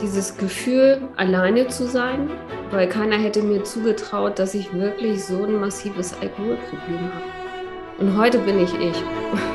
[0.00, 2.30] dieses Gefühl, alleine zu sein,
[2.70, 7.22] weil keiner hätte mir zugetraut, dass ich wirklich so ein massives Alkoholproblem habe.
[7.98, 8.96] Und heute bin ich ich.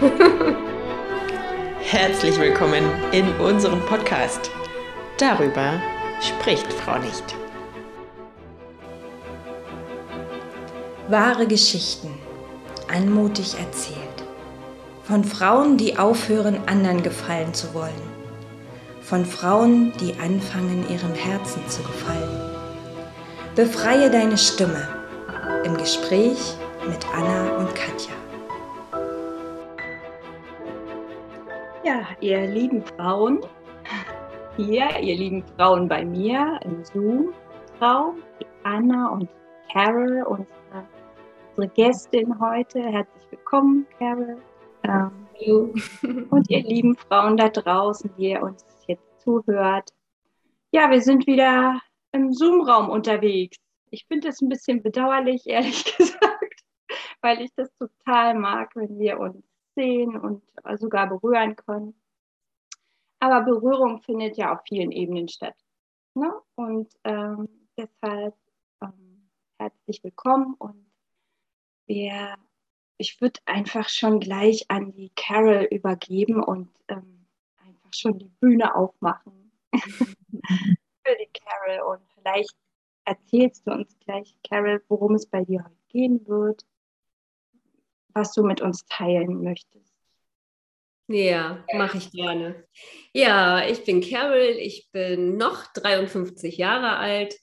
[1.79, 4.51] Herzlich willkommen in unserem Podcast.
[5.17, 5.81] Darüber
[6.21, 7.35] spricht Frau nicht.
[11.07, 12.09] Wahre Geschichten,
[12.91, 13.97] anmutig erzählt.
[15.03, 18.14] Von Frauen, die aufhören, anderen gefallen zu wollen
[19.05, 22.41] von Frauen, die anfangen, ihrem Herzen zu gefallen.
[23.55, 24.88] Befreie deine Stimme
[25.63, 26.55] im Gespräch
[26.88, 28.13] mit Anna und Katja.
[31.84, 33.41] Ja, ihr lieben Frauen,
[34.57, 38.23] hier, ihr lieben Frauen bei mir im Zoom-Raum,
[38.63, 39.29] Anna und
[39.71, 40.87] Carol, unsere,
[41.55, 42.79] unsere Gästin heute.
[42.79, 44.37] Herzlich willkommen, Carol.
[44.84, 45.12] Ähm,
[46.31, 48.65] und ihr lieben Frauen da draußen, die ihr uns
[49.25, 49.91] zuhört.
[50.71, 51.81] Ja, wir sind wieder
[52.12, 53.57] im Zoom-Raum unterwegs.
[53.90, 56.63] Ich finde es ein bisschen bedauerlich, ehrlich gesagt,
[57.21, 59.43] weil ich das total mag, wenn wir uns
[59.76, 60.43] sehen und
[60.79, 61.99] sogar berühren können.
[63.20, 65.56] Aber Berührung findet ja auf vielen Ebenen statt.
[66.14, 66.31] Ne?
[66.56, 68.36] Und ähm, deshalb
[68.81, 70.86] ähm, herzlich willkommen und
[71.88, 72.36] wir,
[72.98, 77.15] ich würde einfach schon gleich an die Carol übergeben und ähm,
[77.98, 81.96] schon die Bühne aufmachen für die Carol.
[81.96, 82.56] Und vielleicht
[83.06, 86.66] erzählst du uns gleich, Carol, worum es bei dir heute gehen wird,
[88.14, 89.94] was du mit uns teilen möchtest.
[91.08, 92.66] Ja, mache ich gerne.
[93.14, 97.36] Ja, ich bin Carol, ich bin noch 53 Jahre alt,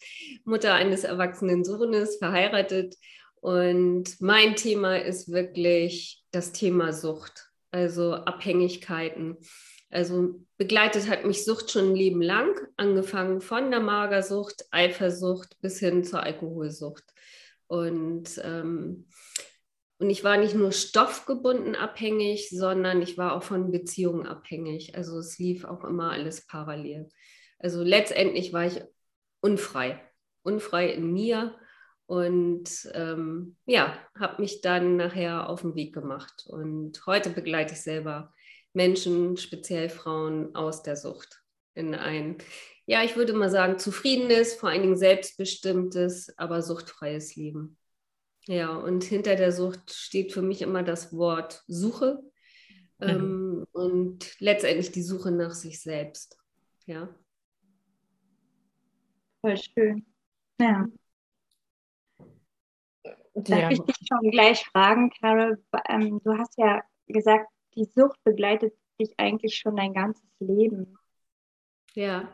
[0.44, 2.96] Mutter eines erwachsenen Sohnes, verheiratet
[3.42, 9.36] und mein Thema ist wirklich das Thema Sucht, also Abhängigkeiten.
[9.92, 15.78] Also begleitet hat mich Sucht schon ein Leben lang, angefangen von der Magersucht, Eifersucht bis
[15.80, 17.04] hin zur Alkoholsucht.
[17.66, 19.06] Und, ähm,
[19.98, 24.96] und ich war nicht nur stoffgebunden abhängig, sondern ich war auch von Beziehungen abhängig.
[24.96, 27.10] Also es lief auch immer alles parallel.
[27.58, 28.82] Also letztendlich war ich
[29.42, 30.00] unfrei,
[30.42, 31.54] unfrei in mir
[32.06, 36.44] und ähm, ja, habe mich dann nachher auf den Weg gemacht.
[36.46, 38.32] Und heute begleite ich selber
[38.74, 41.42] Menschen, speziell Frauen aus der Sucht
[41.74, 42.38] in ein,
[42.86, 47.78] ja, ich würde mal sagen, zufriedenes, vor allen Dingen selbstbestimmtes, aber suchtfreies Leben.
[48.46, 52.22] Ja, und hinter der Sucht steht für mich immer das Wort Suche
[52.98, 53.08] mhm.
[53.08, 56.36] ähm, und letztendlich die Suche nach sich selbst.
[56.86, 57.14] Ja.
[59.40, 60.06] Voll schön.
[60.60, 60.86] Ja.
[63.34, 63.70] Darf ja.
[63.70, 65.64] ich dich schon gleich fragen, Carol?
[65.88, 70.98] Ähm, du hast ja gesagt, die Sucht begleitet dich eigentlich schon dein ganzes Leben.
[71.94, 72.28] Ja.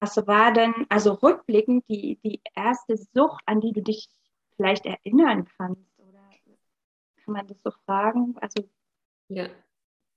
[0.00, 4.08] Was war denn, also rückblickend, die, die erste Sucht, an die du dich
[4.56, 5.80] vielleicht erinnern kannst?
[5.98, 6.20] Oder
[7.24, 8.36] kann man das so fragen?
[8.40, 8.68] Also,
[9.28, 9.48] ja.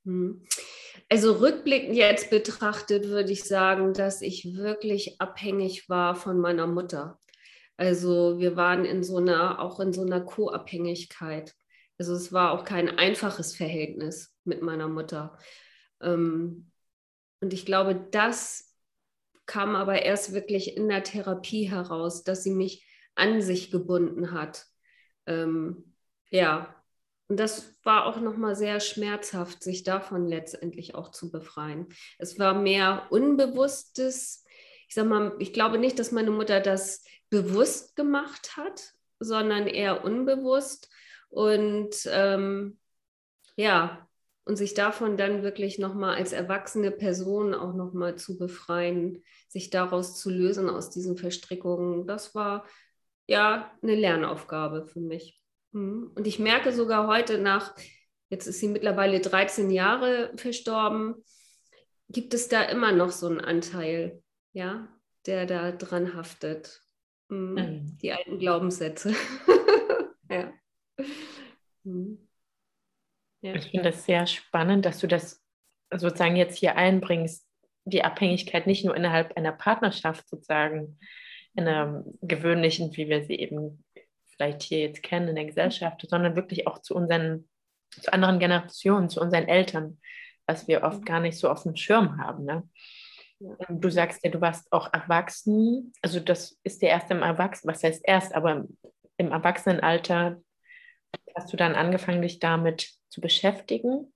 [0.04, 0.46] Hm.
[1.10, 7.20] Also rückblickend jetzt betrachtet würde ich sagen, dass ich wirklich abhängig war von meiner Mutter.
[7.78, 11.54] Also wir waren in so einer, auch in so einer Co-Abhängigkeit.
[11.98, 15.38] Also es war auch kein einfaches Verhältnis mit meiner Mutter.
[16.02, 16.72] Ähm,
[17.40, 18.76] und ich glaube, das
[19.46, 22.86] kam aber erst wirklich in der Therapie heraus, dass sie mich
[23.16, 24.66] an sich gebunden hat.
[25.26, 25.96] Ähm,
[26.30, 26.76] ja,
[27.28, 31.88] und das war auch nochmal sehr schmerzhaft, sich davon letztendlich auch zu befreien.
[32.18, 34.46] Es war mehr unbewusstes,
[34.88, 40.06] ich sag mal, ich glaube nicht, dass meine Mutter das bewusst gemacht hat, sondern eher
[40.06, 40.90] unbewusst.
[41.30, 42.78] Und ähm,
[43.56, 44.08] ja,
[44.46, 50.18] und sich davon dann wirklich nochmal als erwachsene Person auch nochmal zu befreien, sich daraus
[50.18, 52.66] zu lösen aus diesen Verstrickungen, das war
[53.28, 55.42] ja eine Lernaufgabe für mich.
[55.74, 56.12] Mhm.
[56.16, 57.76] Und ich merke sogar heute nach,
[58.30, 61.16] jetzt ist sie mittlerweile 13 Jahre verstorben,
[62.08, 64.24] gibt es da immer noch so einen Anteil,
[64.54, 64.88] ja,
[65.26, 66.82] der da dran haftet.
[67.28, 67.54] Mhm.
[67.54, 67.98] Mhm.
[68.02, 69.14] Die alten Glaubenssätze.
[70.30, 70.54] ja.
[71.84, 72.28] Mhm.
[73.42, 73.56] ja.
[73.56, 75.44] Ich finde das sehr spannend, dass du das
[75.92, 77.48] sozusagen jetzt hier einbringst,
[77.86, 81.00] die Abhängigkeit nicht nur innerhalb einer Partnerschaft sozusagen,
[81.56, 83.84] in einer gewöhnlichen, wie wir sie eben
[84.28, 87.50] vielleicht hier jetzt kennen in der Gesellschaft, sondern wirklich auch zu unseren,
[87.90, 90.00] zu anderen Generationen, zu unseren Eltern,
[90.46, 91.06] was wir oft mhm.
[91.06, 92.46] gar nicht so auf dem Schirm haben.
[92.46, 92.70] Ne?
[93.70, 97.84] Du sagst ja, du warst auch erwachsen, also das ist dir erst im Erwachsenen, was
[97.84, 98.66] heißt erst, aber
[99.18, 100.42] im Erwachsenenalter
[101.38, 104.12] hast du dann angefangen, dich damit zu beschäftigen?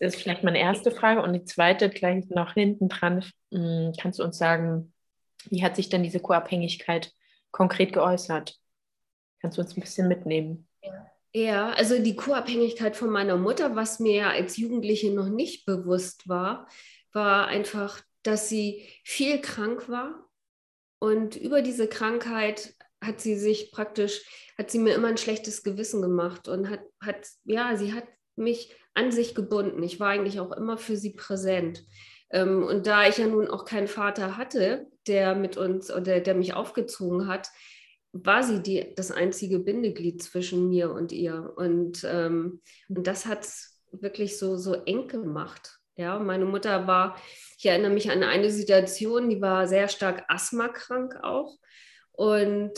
[0.00, 1.22] Das ist vielleicht meine erste Frage.
[1.22, 3.24] Und die zweite gleich noch hinten dran.
[3.52, 4.92] Hm, kannst du uns sagen,
[5.50, 7.12] wie hat sich denn diese Co-Abhängigkeit
[7.50, 8.58] konkret geäußert?
[9.40, 10.66] Kannst du uns ein bisschen mitnehmen?
[11.34, 11.70] Ja.
[11.72, 16.68] also die Co-Abhängigkeit von meiner Mutter, was mir als Jugendliche noch nicht bewusst war,
[17.12, 20.24] war einfach, dass sie viel krank war.
[21.00, 24.22] Und über diese Krankheit hat sie sich praktisch,
[24.56, 28.04] hat sie mir immer ein schlechtes Gewissen gemacht und hat, hat ja, sie hat
[28.36, 29.82] mich an sich gebunden.
[29.82, 31.84] Ich war eigentlich auch immer für sie präsent.
[32.30, 36.34] Ähm, und da ich ja nun auch keinen Vater hatte, der mit uns oder der
[36.34, 37.48] mich aufgezogen hat,
[38.12, 41.52] war sie die, das einzige Bindeglied zwischen mir und ihr.
[41.56, 45.78] Und, ähm, und das hat es wirklich so, so eng gemacht.
[45.96, 47.16] Ja, meine Mutter war,
[47.58, 51.58] ich erinnere mich an eine Situation, die war sehr stark asthmakrank auch.
[52.18, 52.72] Und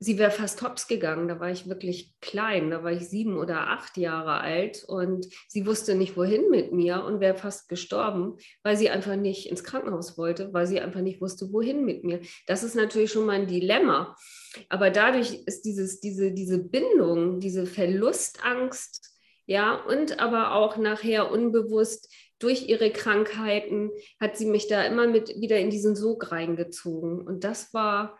[0.00, 1.28] sie wäre fast hops gegangen.
[1.28, 5.64] Da war ich wirklich klein, da war ich sieben oder acht Jahre alt und sie
[5.64, 10.18] wusste nicht, wohin mit mir und wäre fast gestorben, weil sie einfach nicht ins Krankenhaus
[10.18, 12.20] wollte, weil sie einfach nicht wusste, wohin mit mir.
[12.48, 14.16] Das ist natürlich schon mal ein Dilemma.
[14.68, 19.06] Aber dadurch ist dieses, diese, diese Bindung, diese Verlustangst,
[19.46, 25.28] ja, und aber auch nachher unbewusst durch ihre Krankheiten hat sie mich da immer mit
[25.40, 27.20] wieder in diesen Sog reingezogen.
[27.20, 28.18] Und das war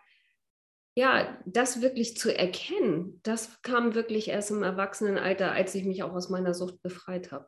[0.95, 6.13] ja, das wirklich zu erkennen, das kam wirklich erst im Erwachsenenalter, als ich mich auch
[6.13, 7.47] aus meiner Sucht befreit habe.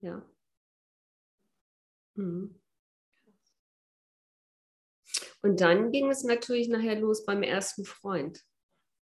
[0.00, 0.26] Ja.
[2.14, 2.60] Mhm.
[5.42, 8.40] Und dann ging es natürlich nachher los beim ersten Freund.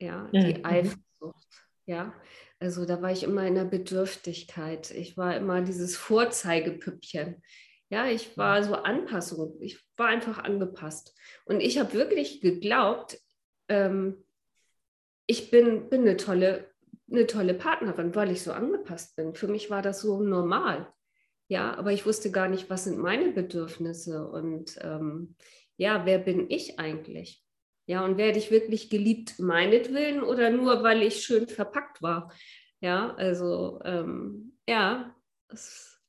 [0.01, 0.65] Ja, die mhm.
[0.65, 1.49] Eifersucht.
[1.87, 2.15] Ja,
[2.59, 4.91] also da war ich immer in der Bedürftigkeit.
[4.91, 7.43] Ich war immer dieses Vorzeigepüppchen.
[7.91, 9.61] Ja, ich war so Anpassung.
[9.61, 11.15] Ich war einfach angepasst.
[11.45, 13.19] Und ich habe wirklich geglaubt,
[13.69, 14.25] ähm,
[15.27, 16.71] ich bin, bin eine, tolle,
[17.11, 19.35] eine tolle Partnerin, weil ich so angepasst bin.
[19.35, 20.93] Für mich war das so normal.
[21.49, 25.37] Ja, aber ich wusste gar nicht, was sind meine Bedürfnisse und ähm,
[25.77, 27.45] ja, wer bin ich eigentlich?
[27.87, 32.33] Ja, und werde ich wirklich geliebt meinetwillen oder nur, weil ich schön verpackt war?
[32.81, 35.15] Ja, also ähm, ja,
[35.49, 36.01] es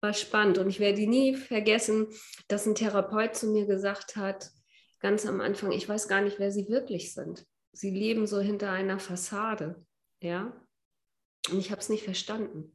[0.00, 2.08] war spannend und ich werde nie vergessen,
[2.46, 4.50] dass ein Therapeut zu mir gesagt hat,
[5.04, 7.44] ganz am Anfang, ich weiß gar nicht, wer sie wirklich sind.
[7.72, 9.84] Sie leben so hinter einer Fassade,
[10.22, 10.58] ja.
[11.50, 12.74] Und ich habe es nicht verstanden.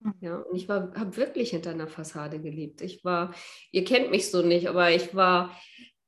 [0.00, 0.14] Hm.
[0.20, 2.82] Ja, und ich habe wirklich hinter einer Fassade gelebt.
[2.82, 3.34] Ich war,
[3.72, 5.60] ihr kennt mich so nicht, aber ich war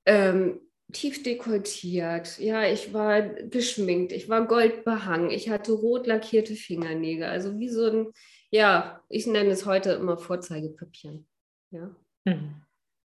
[0.07, 0.61] ähm,
[0.93, 2.39] tief dekoltiert.
[2.39, 7.25] Ja, ich war geschminkt, ich war goldbehangen, ich hatte rot lackierte Fingernägel.
[7.25, 8.13] Also wie so ein,
[8.53, 11.27] ja, ich nenne es heute immer Vorzeigepüppchen.
[11.73, 11.97] Ja.
[12.27, 12.63] Mhm.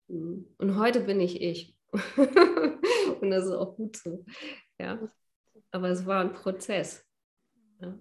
[0.07, 0.45] mhm.
[0.57, 1.76] Und heute bin ich ich.
[3.21, 4.23] und das ist auch gut so.
[4.79, 4.99] Ja.
[5.71, 7.05] Aber es war ein Prozess.
[7.79, 7.93] Ja.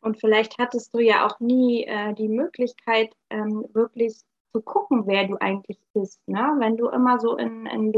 [0.00, 4.20] Und vielleicht hattest du ja auch nie äh, die Möglichkeit, ähm, wirklich
[4.52, 6.20] zu gucken, wer du eigentlich bist.
[6.28, 6.56] Ne?
[6.58, 7.92] Wenn du immer so in, in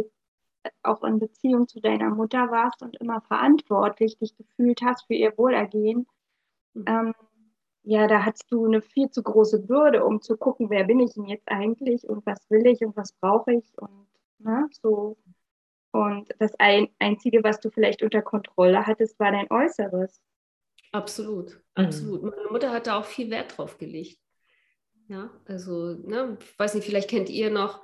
[0.82, 5.36] auch in Beziehung zu deiner Mutter warst und immer verantwortlich dich gefühlt hast für ihr
[5.36, 6.06] Wohlergehen,
[6.74, 6.84] mhm.
[6.86, 7.14] ähm,
[7.82, 11.12] ja, da hattest du eine viel zu große Bürde, um zu gucken, wer bin ich
[11.14, 14.06] denn jetzt eigentlich und was will ich und was brauche ich und
[14.38, 15.18] ne, so
[15.94, 20.20] und das ein, Einzige, was du vielleicht unter Kontrolle hattest, war dein Äußeres.
[20.90, 21.84] Absolut, mhm.
[21.84, 22.22] absolut.
[22.24, 22.30] Mhm.
[22.30, 24.18] Meine Mutter hat da auch viel Wert drauf gelegt.
[25.06, 27.80] Ja, also, ne, ich weiß nicht, vielleicht kennt ihr noch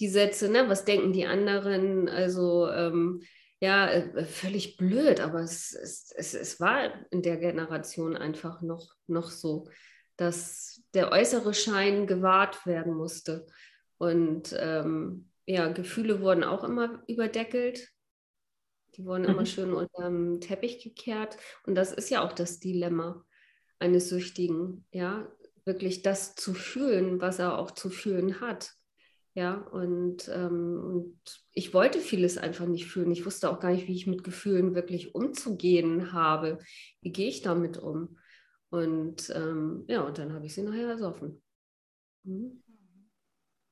[0.00, 2.08] die Sätze, ne, was denken die anderen?
[2.08, 3.22] Also, ähm,
[3.60, 8.96] ja, äh, völlig blöd, aber es, es, es, es war in der Generation einfach noch,
[9.06, 9.68] noch so,
[10.16, 13.46] dass der äußere Schein gewahrt werden musste.
[13.98, 17.88] Und ähm, ja, Gefühle wurden auch immer überdeckelt.
[18.96, 19.30] Die wurden mhm.
[19.30, 21.36] immer schön unter dem Teppich gekehrt.
[21.66, 23.24] Und das ist ja auch das Dilemma
[23.78, 25.30] eines Süchtigen, ja,
[25.64, 28.72] wirklich das zu fühlen, was er auch zu fühlen hat.
[29.34, 33.10] Ja, und, ähm, und ich wollte vieles einfach nicht fühlen.
[33.10, 36.58] Ich wusste auch gar nicht, wie ich mit Gefühlen wirklich umzugehen habe.
[37.00, 38.18] Wie gehe ich damit um?
[38.68, 41.42] Und ähm, ja, und dann habe ich sie nachher ersoffen.
[42.24, 42.62] Mhm.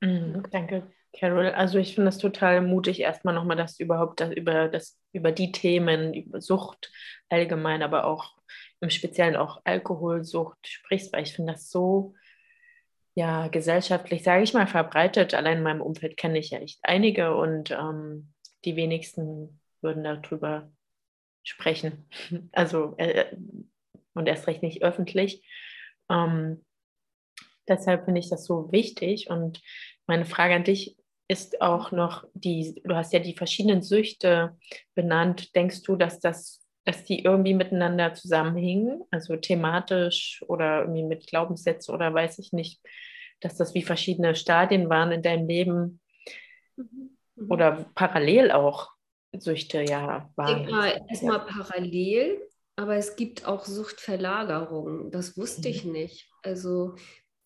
[0.01, 0.91] Mhm, danke.
[1.13, 5.31] Carol, also ich finde es total mutig, erstmal nochmal das überhaupt das, über, das, über
[5.31, 6.91] die Themen, über Sucht
[7.29, 8.35] allgemein, aber auch
[8.79, 12.15] im Speziellen auch Alkoholsucht sprichst, weil ich finde das so
[13.13, 15.33] ja, gesellschaftlich, sage ich mal, verbreitet.
[15.33, 20.71] Allein in meinem Umfeld kenne ich ja echt einige und ähm, die wenigsten würden darüber
[21.43, 22.07] sprechen.
[22.53, 23.35] Also äh,
[24.13, 25.43] und erst recht nicht öffentlich.
[26.09, 26.65] Ähm,
[27.67, 29.61] deshalb finde ich das so wichtig und
[30.07, 30.97] meine Frage an dich
[31.31, 34.57] ist auch noch die, du hast ja die verschiedenen Süchte
[34.95, 35.55] benannt.
[35.55, 41.93] Denkst du, dass das dass die irgendwie miteinander zusammenhingen, also thematisch oder irgendwie mit Glaubenssätzen
[41.93, 42.81] oder weiß ich nicht,
[43.39, 45.99] dass das wie verschiedene Stadien waren in deinem Leben
[46.75, 47.17] mhm.
[47.35, 47.51] mhm.
[47.51, 48.89] oder parallel auch
[49.37, 50.67] Süchte ja waren.
[51.07, 51.45] Erstmal ja.
[51.47, 52.41] parallel,
[52.75, 55.11] aber es gibt auch Suchtverlagerungen.
[55.11, 55.75] Das wusste mhm.
[55.75, 56.29] ich nicht.
[56.41, 56.95] Also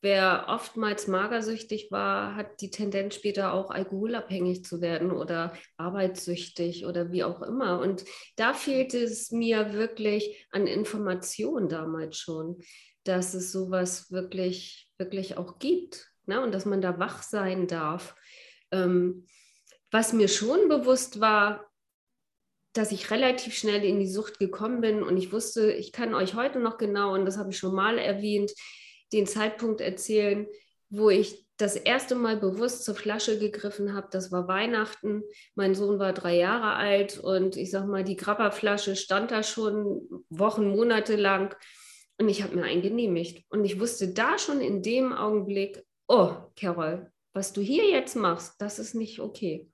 [0.01, 7.11] wer oftmals magersüchtig war, hat die Tendenz später auch alkoholabhängig zu werden oder arbeitssüchtig oder
[7.11, 7.79] wie auch immer.
[7.79, 12.61] Und da fehlte es mir wirklich an Informationen damals schon,
[13.03, 16.41] dass es sowas wirklich, wirklich auch gibt ne?
[16.41, 18.15] und dass man da wach sein darf.
[18.71, 19.27] Ähm,
[19.91, 21.65] was mir schon bewusst war,
[22.73, 26.33] dass ich relativ schnell in die Sucht gekommen bin und ich wusste, ich kann euch
[26.33, 28.51] heute noch genau, und das habe ich schon mal erwähnt,
[29.13, 30.47] den Zeitpunkt erzählen,
[30.89, 34.07] wo ich das erste Mal bewusst zur Flasche gegriffen habe.
[34.11, 35.23] Das war Weihnachten.
[35.55, 40.01] Mein Sohn war drei Jahre alt und ich sag mal, die Grapperflasche stand da schon
[40.29, 41.55] Wochen, Monate lang
[42.17, 43.45] und ich habe mir einen genehmigt.
[43.49, 48.55] Und ich wusste da schon in dem Augenblick, oh, Carol, was du hier jetzt machst,
[48.59, 49.69] das ist nicht okay.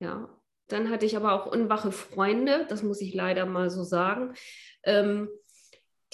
[0.00, 0.28] Ja.
[0.68, 4.34] Dann hatte ich aber auch unwache Freunde, das muss ich leider mal so sagen.
[4.82, 5.28] Ähm,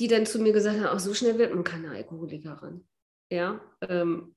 [0.00, 2.88] die dann zu mir gesagt haben, auch so schnell wird man keine Alkoholikerin.
[3.28, 4.35] Ja, ähm,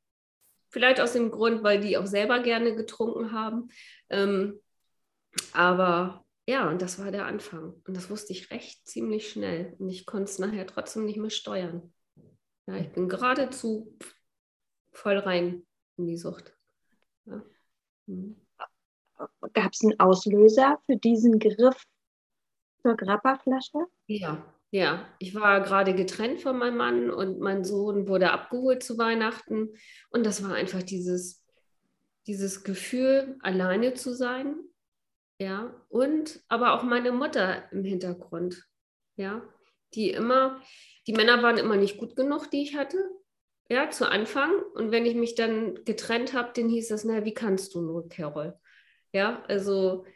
[0.70, 3.70] vielleicht aus dem Grund, weil die auch selber gerne getrunken haben.
[4.10, 4.60] Ähm,
[5.54, 7.82] aber ja, und das war der Anfang.
[7.88, 9.76] Und das wusste ich recht ziemlich schnell.
[9.80, 11.94] Und ich konnte es nachher trotzdem nicht mehr steuern.
[12.68, 13.98] Ja, ich bin geradezu
[14.92, 15.66] voll rein
[15.96, 16.54] in die Sucht.
[17.26, 17.42] Ja.
[18.08, 18.36] Mhm.
[19.54, 21.86] Gab es einen Auslöser für diesen Griff
[22.82, 23.86] zur Grapperflasche?
[24.08, 28.98] Ja, ja, ich war gerade getrennt von meinem Mann und mein Sohn wurde abgeholt zu
[28.98, 29.70] Weihnachten.
[30.10, 31.46] Und das war einfach dieses,
[32.26, 34.56] dieses Gefühl, alleine zu sein.
[35.38, 38.66] Ja, und aber auch meine Mutter im Hintergrund.
[39.16, 39.48] Ja,
[39.94, 40.60] die immer,
[41.06, 42.98] die Männer waren immer nicht gut genug, die ich hatte.
[43.70, 44.50] Ja, zu Anfang.
[44.74, 48.10] Und wenn ich mich dann getrennt habe, dann hieß das, na, wie kannst du nur,
[48.10, 48.60] Carol?
[49.12, 50.08] Ja, also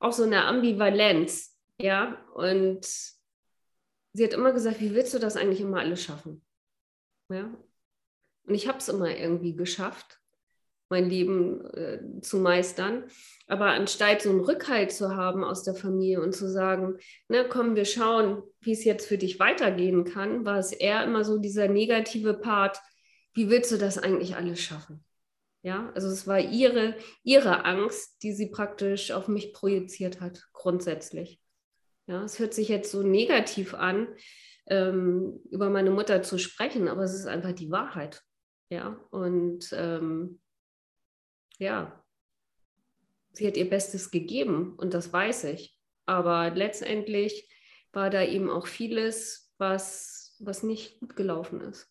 [0.00, 1.56] auch so eine Ambivalenz.
[1.80, 2.84] Ja, und
[4.14, 6.42] sie hat immer gesagt, wie willst du das eigentlich immer alles schaffen?
[7.28, 7.54] Ja?
[8.46, 10.20] Und ich habe es immer irgendwie geschafft,
[10.88, 13.04] mein Leben äh, zu meistern.
[13.48, 17.74] Aber anstatt so einen Rückhalt zu haben aus der Familie und zu sagen, na komm,
[17.74, 21.68] wir schauen, wie es jetzt für dich weitergehen kann, war es eher immer so dieser
[21.68, 22.80] negative Part,
[23.32, 25.04] wie willst du das eigentlich alles schaffen?
[25.62, 31.40] Ja, also es war ihre, ihre Angst, die sie praktisch auf mich projiziert hat, grundsätzlich.
[32.06, 34.08] Ja, es hört sich jetzt so negativ an,
[34.66, 38.22] ähm, über meine Mutter zu sprechen, aber es ist einfach die Wahrheit.
[38.70, 40.40] Ja, und ähm,
[41.58, 42.04] ja,
[43.32, 45.78] sie hat ihr Bestes gegeben und das weiß ich.
[46.06, 47.48] Aber letztendlich
[47.92, 51.90] war da eben auch vieles, was, was nicht gut gelaufen ist.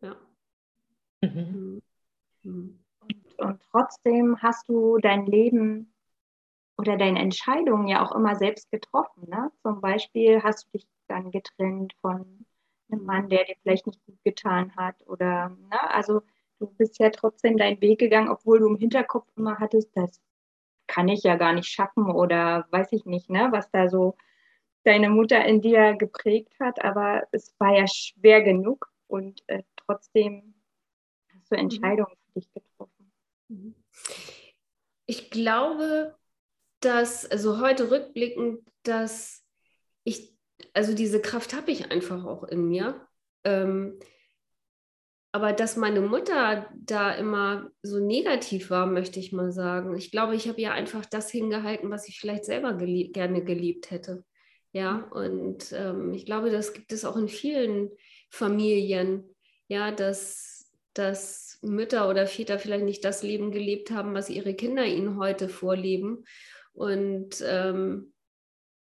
[0.00, 0.16] Ja.
[1.22, 1.82] Mhm.
[2.42, 2.84] Mhm.
[3.00, 5.92] Und, und trotzdem hast du dein Leben
[6.80, 9.28] oder deine Entscheidungen ja auch immer selbst getroffen.
[9.28, 9.52] Ne?
[9.62, 12.46] Zum Beispiel hast du dich dann getrennt von
[12.90, 14.96] einem Mann, der dir vielleicht nicht gut getan hat.
[15.06, 15.94] Oder, ne?
[15.94, 16.22] also
[16.58, 20.20] du bist ja trotzdem deinen Weg gegangen, obwohl du im Hinterkopf immer hattest, das
[20.86, 23.48] kann ich ja gar nicht schaffen oder weiß ich nicht, ne?
[23.52, 24.16] was da so
[24.84, 26.82] deine Mutter in dir geprägt hat.
[26.82, 30.54] Aber es war ja schwer genug und äh, trotzdem
[31.34, 31.62] hast du mhm.
[31.62, 33.12] Entscheidungen für dich getroffen.
[35.06, 36.14] Ich glaube,
[36.80, 39.44] dass, also heute rückblickend, dass
[40.04, 40.34] ich,
[40.72, 43.06] also diese Kraft habe ich einfach auch in mir.
[43.44, 43.98] Ähm,
[45.32, 49.96] aber dass meine Mutter da immer so negativ war, möchte ich mal sagen.
[49.96, 53.90] Ich glaube, ich habe ja einfach das hingehalten, was ich vielleicht selber gelieb, gerne geliebt
[53.92, 54.24] hätte.
[54.72, 57.90] Ja, und ähm, ich glaube, das gibt es auch in vielen
[58.28, 59.24] Familien,
[59.68, 64.84] ja, dass, dass Mütter oder Väter vielleicht nicht das Leben gelebt haben, was ihre Kinder
[64.84, 66.24] ihnen heute vorleben.
[66.72, 68.12] Und ähm,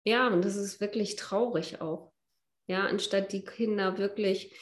[0.03, 2.11] ja, und das ist wirklich traurig auch.
[2.67, 4.55] Ja, anstatt die Kinder wirklich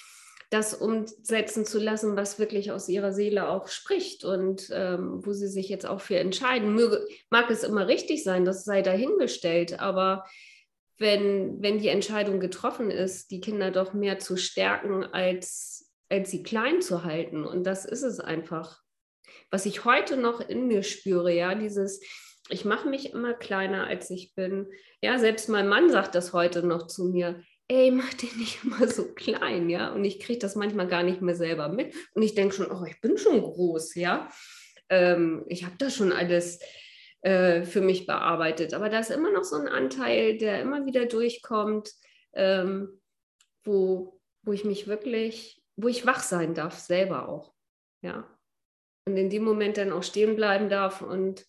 [0.49, 5.47] das umsetzen zu lassen, was wirklich aus ihrer Seele auch spricht und ähm, wo sie
[5.47, 6.73] sich jetzt auch für entscheiden.
[6.73, 10.25] Möge, mag es immer richtig sein, das sei dahingestellt, aber
[10.97, 16.43] wenn, wenn die Entscheidung getroffen ist, die Kinder doch mehr zu stärken, als, als sie
[16.43, 17.45] klein zu halten.
[17.45, 18.81] Und das ist es einfach.
[19.51, 22.01] Was ich heute noch in mir spüre, ja, dieses,
[22.49, 24.67] ich mache mich immer kleiner, als ich bin.
[25.01, 27.43] Ja, selbst mein Mann sagt das heute noch zu mir.
[27.67, 29.91] Ey, mach dich nicht immer so klein, ja.
[29.93, 31.93] Und ich kriege das manchmal gar nicht mehr selber mit.
[32.13, 34.29] Und ich denke schon, oh, ich bin schon groß, ja.
[34.89, 36.59] Ähm, ich habe da schon alles
[37.21, 38.73] äh, für mich bearbeitet.
[38.73, 41.91] Aber da ist immer noch so ein Anteil, der immer wieder durchkommt,
[42.33, 43.01] ähm,
[43.65, 47.53] wo, wo ich mich wirklich, wo ich wach sein darf, selber auch.
[48.01, 48.33] Ja.
[49.05, 51.45] Und in dem Moment dann auch stehen bleiben darf und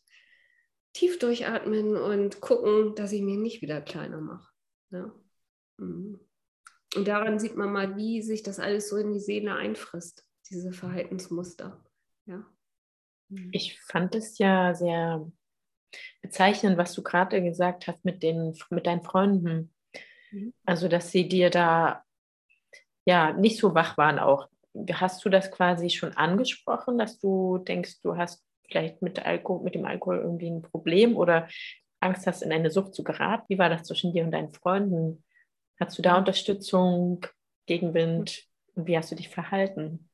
[0.92, 4.52] tief durchatmen und gucken, dass ich mich nicht wieder kleiner mache.
[4.90, 5.12] Ja.
[5.78, 6.21] Mhm.
[6.97, 10.73] Und daran sieht man mal, wie sich das alles so in die Seele einfrisst, diese
[10.73, 11.85] Verhaltensmuster.
[12.26, 12.47] Ja.
[13.28, 13.50] Mhm.
[13.52, 15.30] Ich fand es ja sehr
[16.23, 19.75] bezeichnend, was du gerade gesagt hast mit, den, mit deinen Freunden.
[20.30, 20.54] Mhm.
[20.64, 22.04] Also, dass sie dir da
[23.04, 24.49] ja nicht so wach waren auch.
[24.92, 29.75] Hast du das quasi schon angesprochen, dass du denkst, du hast vielleicht mit, Alkohol, mit
[29.75, 31.48] dem Alkohol irgendwie ein Problem oder
[32.00, 33.44] Angst hast, in eine Sucht zu geraten?
[33.48, 35.25] Wie war das zwischen dir und deinen Freunden?
[35.80, 37.25] Hast du da Unterstützung,
[37.66, 38.44] Gegenwind
[38.75, 40.08] und wie hast du dich verhalten?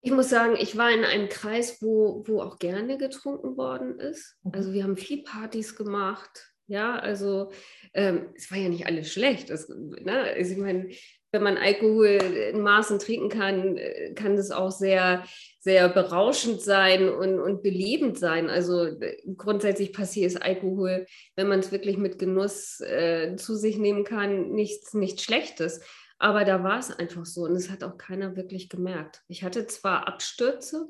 [0.00, 4.36] Ich muss sagen, ich war in einem Kreis, wo, wo auch gerne getrunken worden ist.
[4.44, 4.52] Mhm.
[4.54, 6.52] Also wir haben viel Partys gemacht.
[6.68, 7.52] Ja, also
[7.94, 9.50] ähm, es war ja nicht alles schlecht.
[9.50, 10.32] Das, ne?
[10.36, 10.90] also ich meine,
[11.36, 13.78] wenn man Alkohol in Maßen trinken kann,
[14.14, 15.22] kann das auch sehr,
[15.60, 18.48] sehr berauschend sein und, und belebend sein.
[18.48, 23.76] Also äh, grundsätzlich passiert es Alkohol, wenn man es wirklich mit Genuss äh, zu sich
[23.76, 25.82] nehmen kann, nichts, nichts Schlechtes.
[26.18, 29.22] Aber da war es einfach so und es hat auch keiner wirklich gemerkt.
[29.28, 30.88] Ich hatte zwar Abstürze,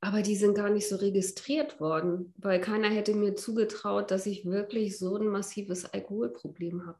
[0.00, 4.46] aber die sind gar nicht so registriert worden, weil keiner hätte mir zugetraut, dass ich
[4.46, 6.98] wirklich so ein massives Alkoholproblem habe.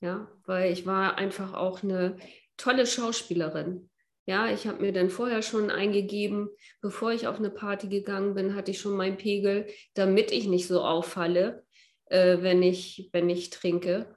[0.00, 2.16] Ja, weil ich war einfach auch eine
[2.56, 3.90] tolle Schauspielerin.
[4.26, 6.48] Ja, ich habe mir dann vorher schon eingegeben,
[6.80, 10.66] bevor ich auf eine Party gegangen bin, hatte ich schon meinen Pegel, damit ich nicht
[10.66, 11.64] so auffalle,
[12.06, 14.16] äh, wenn, ich, wenn ich trinke.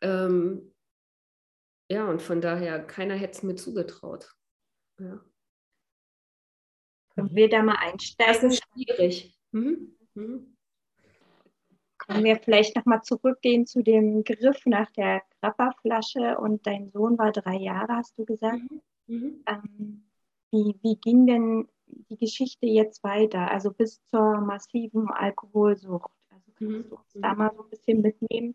[0.00, 0.74] Ähm,
[1.88, 4.30] ja, und von daher, keiner hätte es mir zugetraut.
[4.98, 5.22] Ja.
[7.14, 8.32] Können wir da mal einsteigen?
[8.32, 9.36] Das ist schwierig.
[9.50, 9.98] Mhm.
[10.14, 10.56] Mhm.
[12.06, 17.32] Können wir vielleicht nochmal zurückgehen zu dem Griff nach der Grapperflasche und dein Sohn war
[17.32, 18.60] drei Jahre, hast du gesagt.
[18.70, 18.80] Mhm.
[19.06, 19.44] mhm.
[19.46, 20.04] Ähm,
[20.50, 21.68] wie, wie ging denn
[22.10, 26.10] die Geschichte jetzt weiter, also bis zur massiven Alkoholsucht?
[26.30, 26.88] Also kannst mhm.
[26.88, 28.54] du uns da mal so ein bisschen mitnehmen?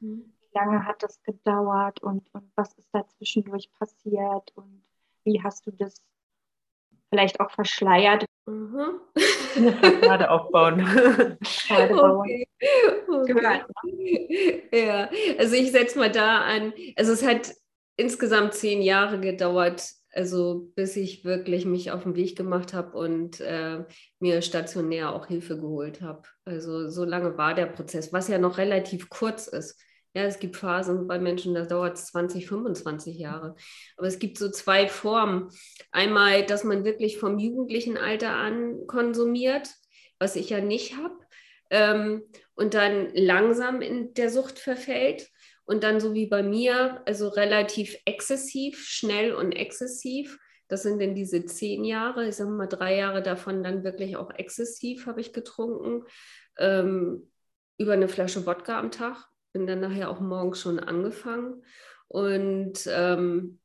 [0.00, 0.32] Mhm.
[0.40, 4.82] Wie lange hat das gedauert und, und was ist da zwischendurch passiert und
[5.24, 6.04] wie hast du das
[7.10, 8.24] vielleicht auch verschleiert.
[8.46, 9.00] Mhm.
[9.56, 10.80] Eine Fassade aufbauen.
[11.70, 12.46] Okay.
[13.08, 13.64] Okay.
[14.72, 16.72] Ja, also ich setze mal da an.
[16.96, 17.54] Also es hat
[17.96, 23.40] insgesamt zehn Jahre gedauert, also bis ich wirklich mich auf den Weg gemacht habe und
[23.40, 23.84] äh,
[24.20, 26.22] mir stationär auch Hilfe geholt habe.
[26.44, 29.80] Also so lange war der Prozess, was ja noch relativ kurz ist.
[30.18, 33.54] Ja, es gibt Phasen bei Menschen, da dauert es 20, 25 Jahre.
[33.96, 35.48] Aber es gibt so zwei Formen.
[35.92, 39.70] Einmal, dass man wirklich vom jugendlichen Alter an konsumiert,
[40.18, 41.14] was ich ja nicht habe,
[41.70, 42.24] ähm,
[42.56, 45.28] und dann langsam in der Sucht verfällt.
[45.64, 50.36] Und dann so wie bei mir, also relativ exzessiv, schnell und exzessiv.
[50.66, 54.32] Das sind dann diese zehn Jahre, ich sage mal drei Jahre davon dann wirklich auch
[54.34, 56.02] exzessiv habe ich getrunken.
[56.58, 57.30] Ähm,
[57.76, 59.28] über eine Flasche Wodka am Tag
[59.58, 61.62] bin dann nachher auch morgens schon angefangen.
[62.08, 63.58] Und ähm,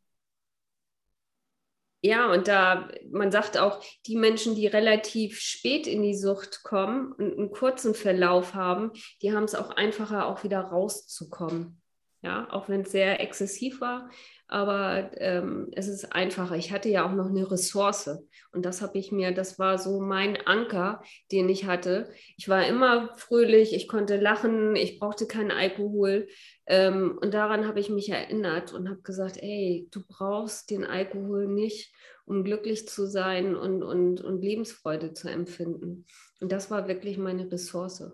[2.02, 7.14] ja, und da, man sagt auch, die Menschen, die relativ spät in die Sucht kommen
[7.14, 11.82] und einen kurzen Verlauf haben, die haben es auch einfacher, auch wieder rauszukommen.
[12.24, 14.10] Ja, auch wenn es sehr exzessiv war,
[14.48, 16.56] aber ähm, es ist einfacher.
[16.56, 18.18] Ich hatte ja auch noch eine Ressource
[18.54, 22.10] und das habe ich mir, das war so mein Anker, den ich hatte.
[22.38, 26.28] Ich war immer fröhlich, ich konnte lachen, ich brauchte keinen Alkohol
[26.66, 31.48] ähm, und daran habe ich mich erinnert und habe gesagt, ey, du brauchst den Alkohol
[31.48, 31.94] nicht,
[32.26, 36.06] um glücklich zu sein und, und, und Lebensfreude zu empfinden.
[36.40, 38.14] Und das war wirklich meine Ressource.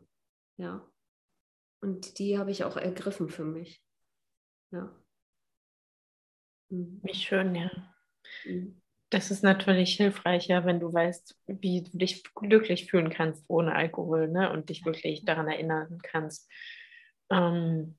[0.58, 0.84] Ja.
[1.80, 3.84] Und die habe ich auch ergriffen für mich.
[4.71, 4.89] Ja.
[6.69, 6.99] Mhm.
[7.03, 7.69] Wie schön, ja.
[8.45, 8.82] Mhm.
[9.12, 14.27] Das ist natürlich hilfreicher, wenn du weißt, wie du dich glücklich fühlen kannst ohne Alkohol
[14.27, 14.51] ne?
[14.51, 16.47] und dich wirklich daran erinnern kannst.
[17.32, 17.97] Ähm,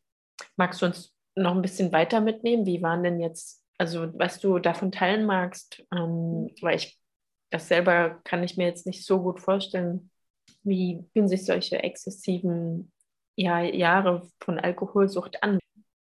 [0.56, 2.64] magst du uns noch ein bisschen weiter mitnehmen?
[2.64, 7.00] Wie waren denn jetzt, also was du davon teilen magst, ähm, weil ich
[7.50, 10.11] das selber kann ich mir jetzt nicht so gut vorstellen.
[10.62, 12.92] Wie fühlen sich solche exzessiven
[13.37, 15.60] ja, Jahre von Alkoholsucht an?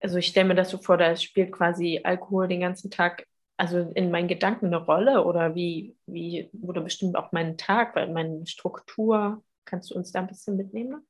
[0.07, 3.91] Also ich stelle mir das so vor, da spielt quasi Alkohol den ganzen Tag, also
[3.93, 8.47] in meinen Gedanken eine Rolle oder wie, wie oder bestimmt auch meinen Tag, weil meine
[8.47, 11.05] Struktur, kannst du uns da ein bisschen mitnehmen?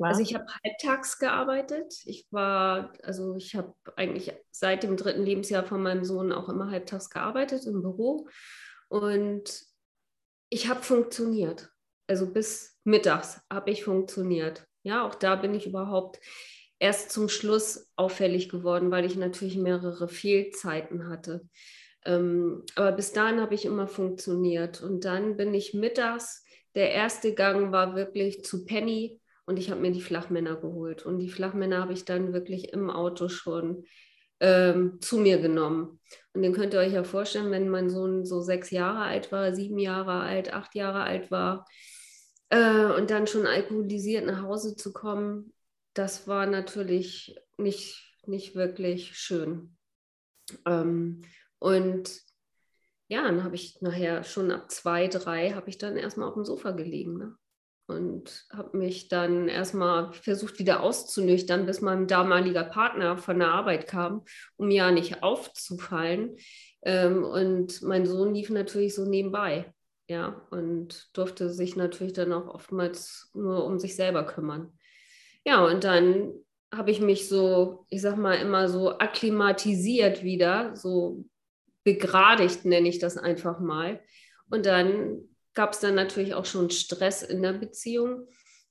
[0.00, 1.92] Also ich habe halbtags gearbeitet.
[2.06, 6.70] Ich war, also ich habe eigentlich seit dem dritten Lebensjahr von meinem Sohn auch immer
[6.70, 8.26] halbtags gearbeitet im Büro
[8.88, 9.66] und
[10.48, 11.68] ich habe funktioniert.
[12.06, 14.66] Also bis mittags habe ich funktioniert.
[14.82, 16.20] Ja, auch da bin ich überhaupt
[16.78, 21.48] erst zum Schluss auffällig geworden, weil ich natürlich mehrere Fehlzeiten hatte.
[22.04, 24.82] Ähm, aber bis dahin habe ich immer funktioniert.
[24.82, 29.80] Und dann bin ich mittags, der erste Gang war wirklich zu Penny und ich habe
[29.80, 31.06] mir die Flachmänner geholt.
[31.06, 33.84] Und die Flachmänner habe ich dann wirklich im Auto schon
[34.40, 36.00] ähm, zu mir genommen.
[36.34, 39.54] Und den könnt ihr euch ja vorstellen, wenn mein Sohn so sechs Jahre alt war,
[39.54, 41.64] sieben Jahre alt, acht Jahre alt war
[42.50, 45.52] äh, und dann schon alkoholisiert nach Hause zu kommen,
[45.96, 49.76] das war natürlich nicht, nicht wirklich schön.
[50.66, 51.22] Ähm,
[51.58, 52.20] und
[53.08, 56.44] ja, dann habe ich nachher schon ab zwei, drei, habe ich dann erstmal auf dem
[56.44, 57.16] Sofa gelegen.
[57.16, 57.36] Ne?
[57.86, 63.86] Und habe mich dann erstmal versucht, wieder auszunüchtern, bis mein damaliger Partner von der Arbeit
[63.86, 64.24] kam,
[64.56, 66.36] um ja nicht aufzufallen.
[66.82, 69.72] Ähm, und mein Sohn lief natürlich so nebenbei.
[70.08, 74.75] Ja, und durfte sich natürlich dann auch oftmals nur um sich selber kümmern.
[75.46, 76.32] Ja, und dann
[76.74, 81.24] habe ich mich so, ich sag mal, immer so akklimatisiert wieder, so
[81.84, 84.00] begradigt nenne ich das einfach mal.
[84.50, 85.20] Und dann
[85.54, 88.26] gab es dann natürlich auch schon Stress in der Beziehung.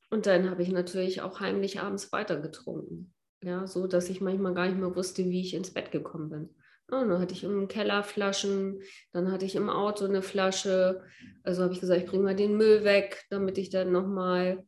[0.10, 3.14] Und dann habe ich natürlich auch heimlich abends weitergetrunken.
[3.42, 6.50] Ja, so dass ich manchmal gar nicht mehr wusste, wie ich ins Bett gekommen bin.
[6.92, 8.82] Und dann hatte ich im Keller Flaschen,
[9.14, 11.04] dann hatte ich im Auto eine Flasche.
[11.44, 14.66] Also habe ich gesagt, ich bringe mal den Müll weg, damit ich dann nochmal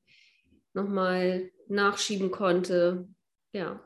[0.78, 3.08] noch mal nachschieben konnte.
[3.52, 3.84] Ja,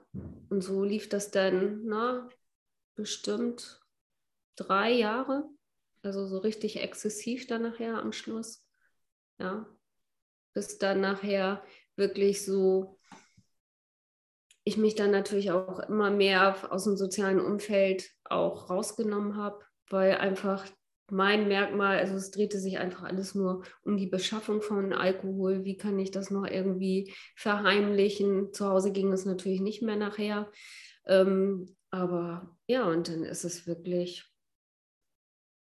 [0.50, 2.30] und so lief das dann, na,
[2.96, 3.82] bestimmt
[4.56, 5.50] drei Jahre,
[6.04, 8.68] also so richtig exzessiv dann nachher am Schluss.
[9.40, 9.66] Ja,
[10.54, 11.64] bis dann nachher
[11.96, 13.00] wirklich so,
[14.64, 20.18] ich mich dann natürlich auch immer mehr aus dem sozialen Umfeld auch rausgenommen habe, weil
[20.18, 20.66] einfach
[21.12, 25.63] mein Merkmal, also es drehte sich einfach alles nur um die Beschaffung von Alkohol.
[25.65, 28.54] Wie kann ich das noch irgendwie verheimlichen?
[28.54, 30.52] Zu Hause ging es natürlich nicht mehr nachher.
[31.06, 34.32] Ähm, aber ja, und dann ist es wirklich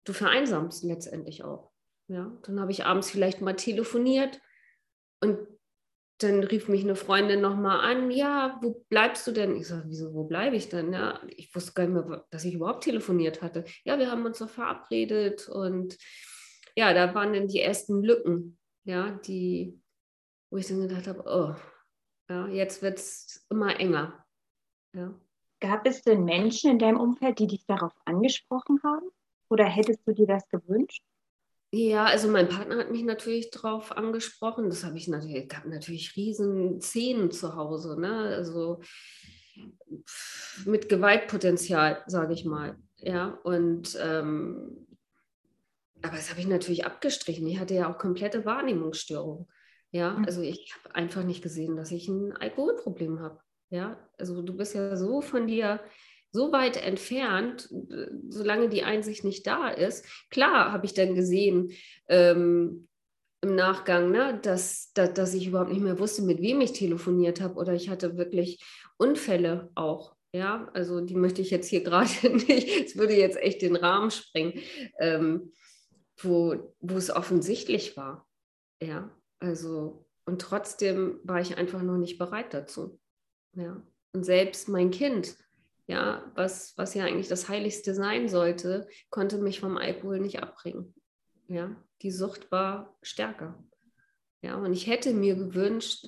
[0.04, 1.70] du vereinsamst letztendlich auch.
[2.08, 4.40] Ja, dann habe ich abends vielleicht mal telefoniert
[5.20, 5.38] und
[6.22, 9.56] dann rief mich eine Freundin nochmal an, ja, wo bleibst du denn?
[9.56, 10.92] Ich sage, wieso, wo bleibe ich denn?
[10.92, 13.64] Ja, ich wusste gar nicht mehr, dass ich überhaupt telefoniert hatte.
[13.85, 15.96] Ja, wir haben uns noch verabredet und
[16.76, 19.80] ja, da waren dann die ersten Lücken, ja, die,
[20.50, 21.54] wo ich dann gedacht habe, oh,
[22.30, 24.24] ja, jetzt wird es immer enger.
[24.94, 25.14] Ja.
[25.61, 29.11] Gab es denn Menschen in deinem Umfeld, die dich darauf angesprochen haben?
[29.50, 31.02] Oder hättest du dir das gewünscht?
[31.72, 34.68] Ja, also mein Partner hat mich natürlich darauf angesprochen.
[34.68, 38.35] Das habe ich natürlich, gab natürlich riesen Szenen zu Hause, ne?
[38.37, 38.80] Also
[40.64, 42.76] mit Gewaltpotenzial, sage ich mal.
[42.98, 44.87] Ja, und ähm,
[46.02, 47.46] aber das habe ich natürlich abgestrichen.
[47.46, 49.48] Ich hatte ja auch komplette Wahrnehmungsstörung.
[49.92, 50.24] Ja, mhm.
[50.24, 53.40] also ich habe einfach nicht gesehen, dass ich ein Alkoholproblem habe.
[53.70, 55.80] Ja, also du bist ja so von dir
[56.33, 57.69] so weit entfernt,
[58.29, 60.07] solange die Einsicht nicht da ist.
[60.31, 61.73] Klar habe ich dann gesehen
[62.09, 62.88] ähm,
[63.43, 67.40] im Nachgang, ne, dass, dass, dass ich überhaupt nicht mehr wusste, mit wem ich telefoniert
[67.40, 68.62] habe oder ich hatte wirklich
[68.97, 70.14] Unfälle auch.
[70.33, 74.11] Ja, also die möchte ich jetzt hier gerade nicht, es würde jetzt echt den Rahmen
[74.11, 74.61] sprengen,
[74.99, 75.53] ähm,
[76.19, 78.29] wo, wo es offensichtlich war.
[78.83, 83.01] Ja, also und trotzdem war ich einfach noch nicht bereit dazu.
[83.57, 85.37] Ja, und selbst mein Kind
[85.90, 90.94] ja, was, was ja eigentlich das Heiligste sein sollte, konnte mich vom Alkohol nicht abbringen.
[91.48, 93.61] Ja, die Sucht war stärker.
[94.40, 96.07] Ja, und ich hätte mir gewünscht,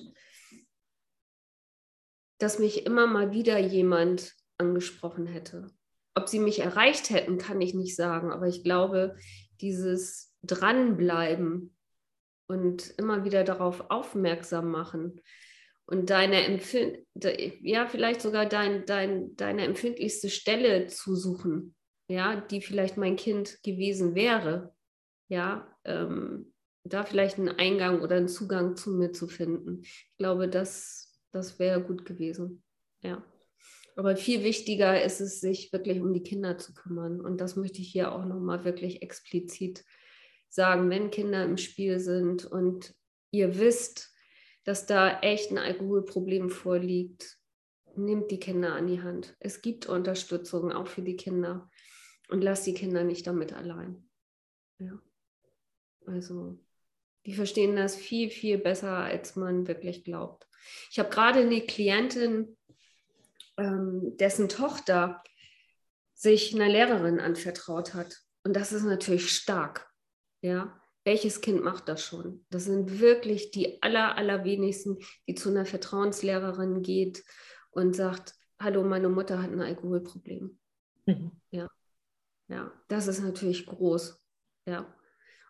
[2.37, 5.67] dass mich immer mal wieder jemand angesprochen hätte.
[6.15, 9.17] Ob sie mich erreicht hätten, kann ich nicht sagen, aber ich glaube,
[9.59, 11.75] dieses Dranbleiben
[12.47, 15.19] und immer wieder darauf aufmerksam machen,
[15.85, 16.99] und deine Empfind
[17.61, 21.75] ja, vielleicht sogar dein, dein, deine empfindlichste Stelle zu suchen,
[22.07, 24.73] ja, die vielleicht mein Kind gewesen wäre,
[25.29, 29.81] ja, ähm, da vielleicht einen Eingang oder einen Zugang zu mir zu finden.
[29.83, 32.63] Ich glaube, das, das wäre gut gewesen,
[33.01, 33.23] ja.
[33.95, 37.21] Aber viel wichtiger ist es, sich wirklich um die Kinder zu kümmern.
[37.21, 39.85] Und das möchte ich hier auch nochmal wirklich explizit
[40.49, 42.95] sagen, wenn Kinder im Spiel sind und
[43.31, 44.12] ihr wisst,
[44.63, 47.37] dass da echt ein Alkoholproblem vorliegt,
[47.95, 49.35] nimmt die Kinder an die Hand.
[49.39, 51.69] Es gibt Unterstützung auch für die Kinder
[52.29, 54.09] und lasst die Kinder nicht damit allein.
[54.79, 54.99] Ja.
[56.05, 56.59] Also,
[57.25, 60.47] die verstehen das viel, viel besser, als man wirklich glaubt.
[60.91, 62.57] Ich habe gerade eine Klientin,
[63.57, 65.23] ähm, dessen Tochter
[66.13, 68.21] sich einer Lehrerin anvertraut hat.
[68.43, 69.89] Und das ist natürlich stark.
[70.41, 72.45] Ja, welches Kind macht das schon?
[72.49, 77.23] Das sind wirklich die aller, allerwenigsten, die zu einer Vertrauenslehrerin geht
[77.71, 80.57] und sagt, hallo, meine Mutter hat ein Alkoholproblem.
[81.05, 81.31] Mhm.
[81.51, 81.69] Ja.
[82.47, 84.21] Ja, das ist natürlich groß.
[84.65, 84.93] Ja.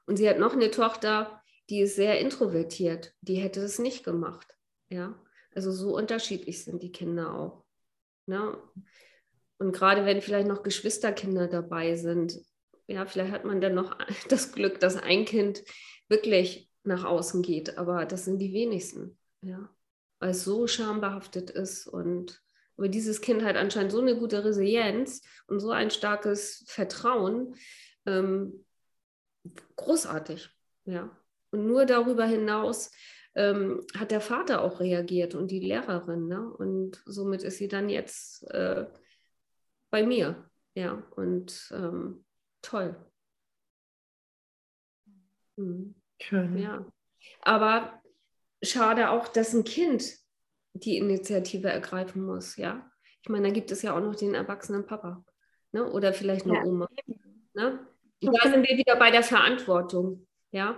[0.06, 3.13] Und sie hat noch eine Tochter, die ist sehr introvertiert.
[3.22, 4.56] Die hätte es nicht gemacht.
[4.89, 5.20] Ja.
[5.54, 7.66] Also so unterschiedlich sind die Kinder auch.
[8.28, 8.58] Ja.
[9.60, 12.39] Und gerade wenn vielleicht noch Geschwisterkinder dabei sind,
[12.88, 13.98] ja, vielleicht hat man dann noch
[14.30, 15.63] das Glück, dass ein Kind
[16.10, 19.69] wirklich nach außen geht, aber das sind die wenigsten, ja,
[20.19, 22.43] weil es so schambehaftet ist und
[22.78, 27.56] aber dieses Kind hat anscheinend so eine gute Resilienz und so ein starkes Vertrauen,
[28.06, 28.65] ähm,
[29.76, 30.50] großartig,
[30.86, 31.15] ja.
[31.52, 32.91] Und nur darüber hinaus
[33.36, 36.50] ähm, hat der Vater auch reagiert und die Lehrerin, ne?
[36.50, 38.88] Und somit ist sie dann jetzt äh,
[39.91, 41.04] bei mir, ja.
[41.15, 42.26] Und ähm,
[42.63, 42.95] toll.
[45.56, 45.95] Mhm.
[46.19, 46.58] Schön.
[46.58, 46.86] Ja.
[47.41, 48.02] Aber
[48.63, 50.04] schade auch, dass ein Kind
[50.73, 52.89] die Initiative ergreifen muss, ja.
[53.21, 55.23] Ich meine, da gibt es ja auch noch den erwachsenen Papa.
[55.71, 55.89] Ne?
[55.91, 56.63] Oder vielleicht eine ja.
[56.63, 56.89] Oma.
[57.54, 57.88] Ne?
[58.21, 60.76] Da sind wir wieder bei der Verantwortung, ja.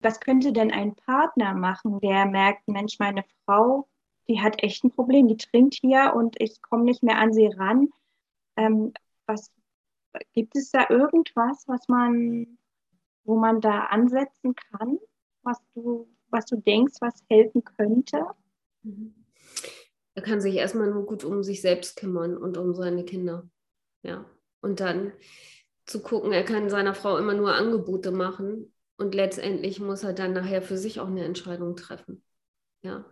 [0.00, 3.88] Was könnte denn ein Partner machen, der merkt, Mensch, meine Frau,
[4.28, 7.46] die hat echt ein Problem, die trinkt hier und ich komme nicht mehr an sie
[7.46, 7.88] ran.
[8.56, 8.92] Ähm,
[9.26, 9.50] was,
[10.32, 12.58] Gibt es da irgendwas, was man,
[13.24, 14.98] wo man da ansetzen kann,
[15.42, 18.24] was du, was du denkst, was helfen könnte?
[20.14, 23.48] Er kann sich erstmal nur gut um sich selbst kümmern und um seine Kinder.
[24.02, 24.24] Ja.
[24.60, 25.12] Und dann
[25.84, 30.32] zu gucken, er kann seiner Frau immer nur Angebote machen und letztendlich muss er dann
[30.32, 32.22] nachher für sich auch eine Entscheidung treffen.
[32.82, 33.04] Ja.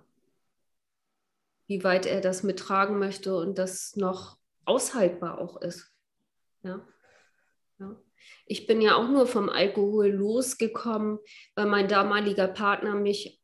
[1.66, 5.92] Wie weit er das mittragen möchte und das noch aushaltbar auch ist.
[6.62, 6.86] Ja.
[7.78, 7.96] Ja.
[8.46, 11.18] Ich bin ja auch nur vom Alkohol losgekommen,
[11.54, 13.40] weil mein damaliger Partner mich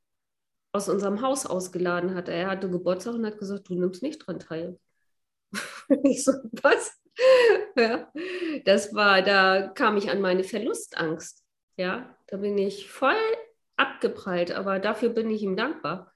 [0.73, 2.29] aus unserem Haus ausgeladen hat.
[2.29, 4.79] Er hatte Geburtstag und hat gesagt, du nimmst nicht dran teil.
[6.05, 7.01] ich so, was?
[7.77, 8.11] ja,
[8.65, 11.45] das war, da kam ich an meine Verlustangst.
[11.77, 13.17] Ja, da bin ich voll
[13.77, 16.13] abgeprallt, aber dafür bin ich ihm dankbar.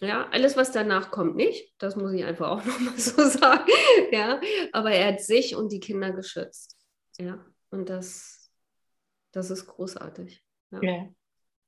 [0.00, 1.72] Ja, alles, was danach kommt, nicht.
[1.78, 3.70] Das muss ich einfach auch nochmal so sagen.
[4.10, 4.40] Ja,
[4.72, 6.71] aber er hat sich und die Kinder geschützt.
[7.18, 8.50] Ja, und das,
[9.32, 10.44] das ist großartig.
[10.70, 10.82] Ja.
[10.82, 11.08] ja.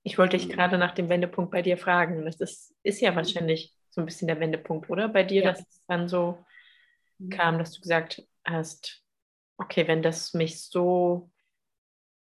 [0.02, 2.24] Ich wollte dich gerade nach dem Wendepunkt bei dir fragen.
[2.24, 5.08] Das ist, ist ja wahrscheinlich so ein bisschen der Wendepunkt, oder?
[5.08, 5.52] Bei dir, ja.
[5.52, 6.44] dass es dann so
[7.18, 7.30] mhm.
[7.30, 9.02] kam, dass du gesagt hast,
[9.56, 11.30] okay, wenn das mich so,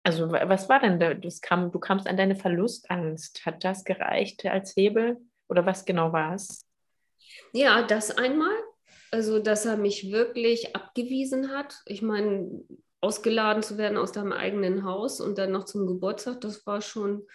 [0.02, 1.14] also was war denn da?
[1.14, 3.44] Das kam, du kamst an deine Verlustangst.
[3.46, 6.66] Hat das gereicht als Hebel oder was genau war es?
[7.52, 8.54] Ja, das einmal.
[9.10, 11.82] Also, dass er mich wirklich abgewiesen hat.
[11.86, 12.64] Ich meine,
[13.04, 17.26] ausgeladen zu werden aus deinem eigenen Haus und dann noch zum Geburtstag, das war schon,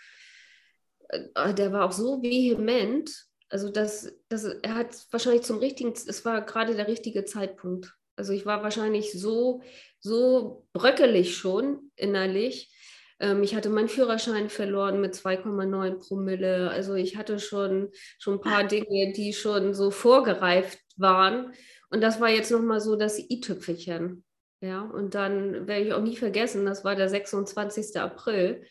[1.09, 3.11] äh, der war auch so vehement.
[3.49, 7.93] Also das, das, er hat wahrscheinlich zum richtigen, es war gerade der richtige Zeitpunkt.
[8.15, 9.61] Also ich war wahrscheinlich so,
[9.99, 12.75] so bröckelig schon innerlich.
[13.19, 16.71] Ähm, ich hatte meinen Führerschein verloren mit 2,9 Promille.
[16.71, 21.53] Also ich hatte schon, schon ein paar Dinge, die schon so vorgereift waren.
[21.91, 24.23] Und das war jetzt nochmal so das i-Tüpfelchen.
[24.61, 27.97] Ja, und dann werde ich auch nie vergessen, das war der 26.
[27.99, 28.65] April.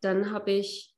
[0.00, 0.94] Dann habe ich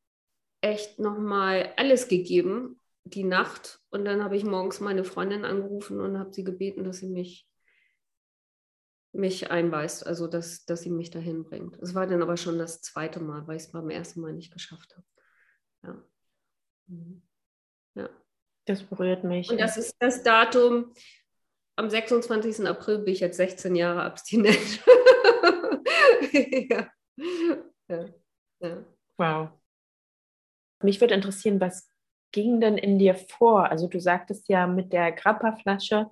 [0.61, 3.81] echt nochmal alles gegeben, die Nacht.
[3.91, 7.49] Und dann habe ich morgens meine Freundin angerufen und habe sie gebeten, dass sie mich,
[9.13, 11.77] mich einweist, also dass, dass sie mich dahin bringt.
[11.83, 14.53] Es war dann aber schon das zweite Mal, weil ich es beim ersten Mal nicht
[14.53, 15.07] geschafft habe.
[15.83, 16.05] Ja.
[16.87, 17.23] Mhm.
[17.97, 18.09] ja.
[18.67, 19.51] Das berührt mich.
[19.51, 20.95] Und das ist das Datum,
[21.77, 22.67] am 26.
[22.67, 24.83] April bin ich jetzt 16 Jahre abstinent.
[26.33, 26.89] ja.
[27.89, 28.07] Ja.
[28.61, 28.85] Ja.
[29.19, 29.49] Wow.
[30.83, 31.91] Mich würde interessieren, was
[32.33, 33.71] ging denn in dir vor?
[33.71, 36.11] Also du sagtest ja mit der Grappa-Flasche,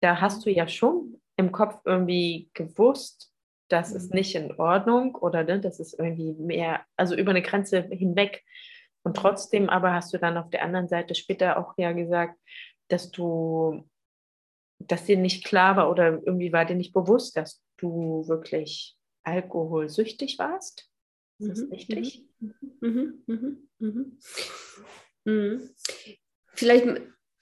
[0.00, 3.32] da hast du ja schon im Kopf irgendwie gewusst,
[3.68, 4.18] das ist mhm.
[4.18, 8.44] nicht in Ordnung oder ne, das ist irgendwie mehr, also über eine Grenze hinweg.
[9.02, 12.38] Und trotzdem aber hast du dann auf der anderen Seite später auch ja gesagt,
[12.88, 13.88] dass du
[14.88, 20.38] dass dir nicht klar war oder irgendwie war dir nicht bewusst, dass du wirklich alkoholsüchtig
[20.38, 20.88] warst?
[21.38, 21.72] Ist das mhm.
[21.72, 22.26] richtig?
[22.40, 23.22] Mhm.
[23.26, 23.68] Mhm.
[23.78, 24.18] mhm.
[25.24, 25.70] mhm.
[26.54, 26.86] Vielleicht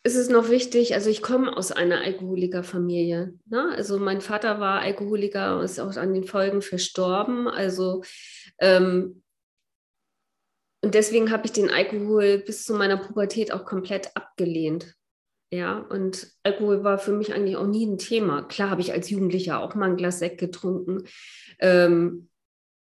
[0.03, 3.35] ist es noch wichtig, also ich komme aus einer Alkoholikerfamilie.
[3.47, 3.75] Ne?
[3.77, 7.49] Also mein Vater war Alkoholiker und ist auch an den Folgen verstorben.
[7.49, 8.03] Also
[8.59, 9.23] ähm,
[10.83, 14.95] und deswegen habe ich den Alkohol bis zu meiner Pubertät auch komplett abgelehnt.
[15.53, 18.43] Ja, und Alkohol war für mich eigentlich auch nie ein Thema.
[18.43, 21.05] Klar habe ich als Jugendlicher auch mal ein Glas Sekt getrunken.
[21.59, 22.29] Ähm,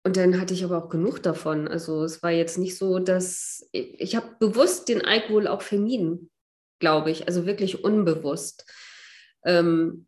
[0.04, 1.66] und dann hatte ich aber auch genug davon.
[1.66, 6.30] Also es war jetzt nicht so, dass ich, ich habe bewusst den Alkohol auch vermieden,
[6.78, 8.70] glaube ich, also wirklich unbewusst.
[9.44, 10.06] Ähm,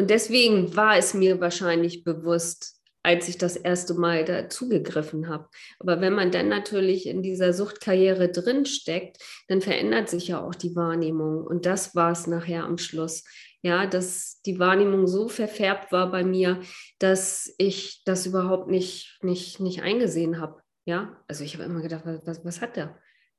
[0.00, 5.48] und deswegen war es mir wahrscheinlich bewusst, als ich das erste Mal dazugegriffen habe.
[5.78, 10.74] Aber wenn man dann natürlich in dieser Suchtkarriere drinsteckt, dann verändert sich ja auch die
[10.76, 11.46] Wahrnehmung.
[11.46, 13.24] Und das war es nachher am Schluss.
[13.62, 16.60] Ja, dass die Wahrnehmung so verfärbt war bei mir,
[16.98, 20.62] dass ich das überhaupt nicht, nicht, nicht eingesehen habe.
[20.84, 22.98] Ja, also ich habe immer gedacht, was, was hat der?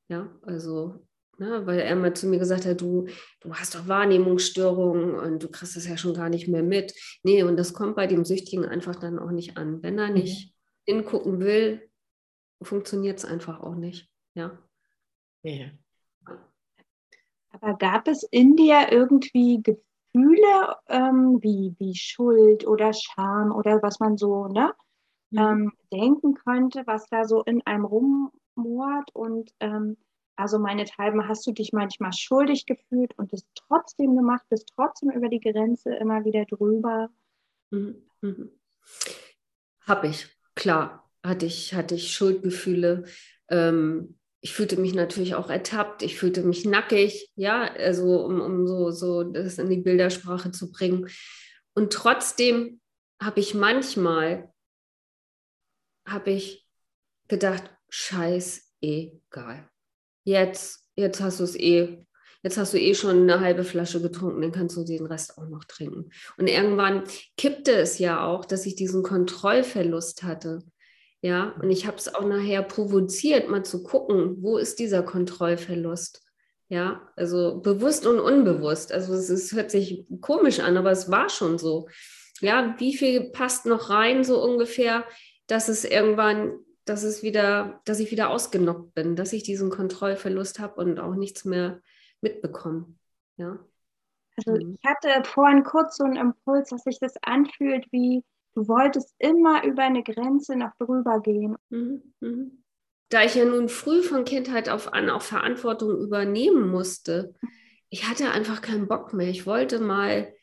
[0.09, 1.07] Ja, also
[1.39, 3.07] Ne, weil er mal zu mir gesagt hat, du,
[3.39, 6.93] du hast doch Wahrnehmungsstörungen und du kriegst das ja schon gar nicht mehr mit.
[7.23, 9.81] Nee, und das kommt bei dem Süchtigen einfach dann auch nicht an.
[9.81, 10.53] Wenn er nicht
[10.85, 10.95] mhm.
[10.95, 11.89] hingucken will,
[12.61, 14.09] funktioniert es einfach auch nicht.
[14.33, 14.59] Ja.
[15.43, 15.69] ja.
[17.51, 24.01] Aber gab es in dir irgendwie Gefühle ähm, wie, wie Schuld oder Scham oder was
[24.01, 24.73] man so ne,
[25.29, 25.39] mhm.
[25.39, 29.95] ähm, denken könnte, was da so in einem rummort und ähm,
[30.39, 35.27] also meinethalben hast du dich manchmal schuldig gefühlt und es trotzdem gemacht, bist trotzdem über
[35.27, 37.09] die Grenze immer wieder drüber.
[37.71, 38.07] Mhm.
[38.21, 38.49] Mhm.
[39.81, 43.03] Habe ich, klar, hatte ich, hatte ich Schuldgefühle.
[43.49, 48.65] Ähm, ich fühlte mich natürlich auch ertappt, ich fühlte mich nackig, ja, also um, um
[48.65, 51.09] so, so das in die Bildersprache zu bringen.
[51.73, 52.79] Und trotzdem
[53.21, 54.53] habe ich manchmal,
[56.05, 56.65] habe ich
[57.27, 59.69] gedacht, scheiß egal
[60.29, 62.05] jetzt, jetzt hast du es eh,
[62.43, 65.47] jetzt hast du eh schon eine halbe Flasche getrunken, dann kannst du den Rest auch
[65.47, 66.09] noch trinken.
[66.37, 67.03] Und irgendwann
[67.37, 70.59] kippte es ja auch, dass ich diesen Kontrollverlust hatte.
[71.21, 76.21] Ja, und ich habe es auch nachher provoziert, mal zu gucken, wo ist dieser Kontrollverlust?
[76.69, 78.93] Ja, also bewusst und unbewusst.
[78.93, 81.89] Also es, es hört sich komisch an, aber es war schon so.
[82.41, 85.03] Ja, wie viel passt noch rein, so ungefähr,
[85.47, 86.53] dass es irgendwann
[86.89, 91.15] dass es wieder, dass ich wieder ausgenockt bin, dass ich diesen Kontrollverlust habe und auch
[91.15, 91.81] nichts mehr
[92.21, 92.95] mitbekomme.
[93.37, 93.59] Ja.
[94.35, 94.77] Also mhm.
[94.81, 98.23] ich hatte vorhin kurz so einen Impuls, dass sich das anfühlt, wie
[98.55, 101.55] du wolltest immer über eine Grenze noch drüber gehen.
[101.69, 102.13] Mhm.
[102.19, 102.63] Mhm.
[103.09, 107.33] Da ich ja nun früh von Kindheit auf an auch Verantwortung übernehmen musste,
[107.89, 109.29] ich hatte einfach keinen Bock mehr.
[109.29, 110.33] Ich wollte mal,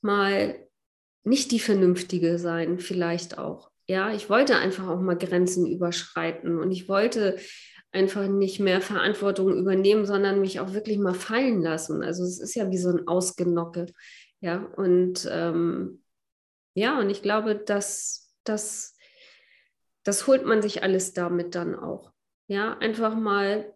[0.00, 0.66] mal
[1.24, 3.70] nicht die Vernünftige sein, vielleicht auch.
[3.88, 7.36] Ja, ich wollte einfach auch mal Grenzen überschreiten und ich wollte
[7.92, 12.02] einfach nicht mehr Verantwortung übernehmen, sondern mich auch wirklich mal fallen lassen.
[12.02, 13.86] Also es ist ja wie so ein Ausgenocke.
[14.40, 16.02] Ja, und ähm,
[16.74, 18.96] ja, und ich glaube, dass das,
[20.04, 22.12] das holt man sich alles damit dann auch.
[22.48, 23.74] Ja, einfach mal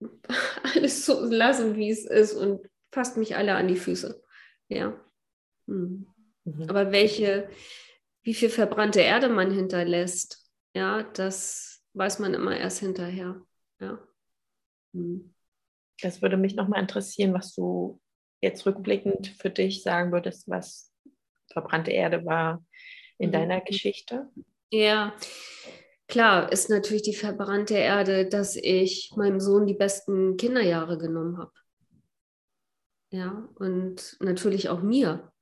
[0.74, 4.22] alles so lassen, wie es ist und fasst mich alle an die Füße.
[4.68, 4.98] Ja.
[5.66, 6.06] Hm.
[6.44, 6.62] Mhm.
[6.68, 7.48] Aber welche,
[8.28, 13.40] wie viel verbrannte Erde man hinterlässt, ja, das weiß man immer erst hinterher.
[13.80, 14.06] Ja.
[14.92, 15.34] Hm.
[16.02, 18.02] Das würde mich nochmal interessieren, was du
[18.42, 20.92] jetzt rückblickend für dich sagen würdest, was
[21.50, 22.62] verbrannte Erde war
[23.16, 23.32] in mhm.
[23.32, 24.28] deiner Geschichte.
[24.70, 25.16] Ja,
[26.06, 31.52] klar ist natürlich die verbrannte Erde, dass ich meinem Sohn die besten Kinderjahre genommen habe.
[33.10, 35.32] Ja, und natürlich auch mir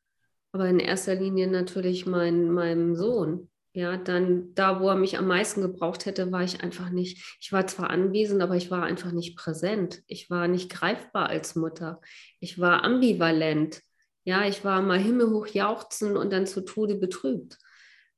[0.56, 3.50] aber in erster Linie natürlich mein, meinem Sohn.
[3.74, 7.36] Ja, dann da, wo er mich am meisten gebraucht hätte, war ich einfach nicht.
[7.42, 10.02] Ich war zwar anwesend, aber ich war einfach nicht präsent.
[10.06, 12.00] Ich war nicht greifbar als Mutter.
[12.40, 13.82] Ich war ambivalent.
[14.24, 17.58] Ja, ich war mal himmelhoch jauchzen und dann zu Tode betrübt.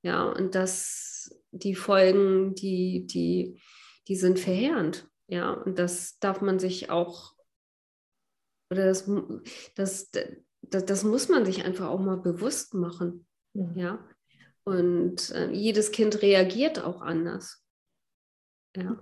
[0.02, 3.60] Ja, und das, die Folgen, die, die,
[4.06, 5.08] die sind verheerend.
[5.26, 7.34] Ja, und das darf man sich auch,
[8.70, 9.10] oder das,
[9.74, 10.12] das,
[10.70, 13.26] das, das muss man sich einfach auch mal bewusst machen.
[13.54, 13.72] Mhm.
[13.76, 14.04] Ja.
[14.64, 17.64] Und äh, jedes Kind reagiert auch anders.
[18.76, 18.98] Ja.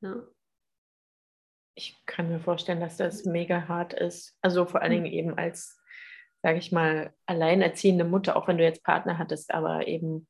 [0.00, 0.26] Ja.
[1.76, 4.38] Ich kann mir vorstellen, dass das mega hart ist.
[4.42, 5.76] Also vor allen Dingen eben als,
[6.42, 10.28] sage ich mal, alleinerziehende Mutter, auch wenn du jetzt Partner hattest, aber eben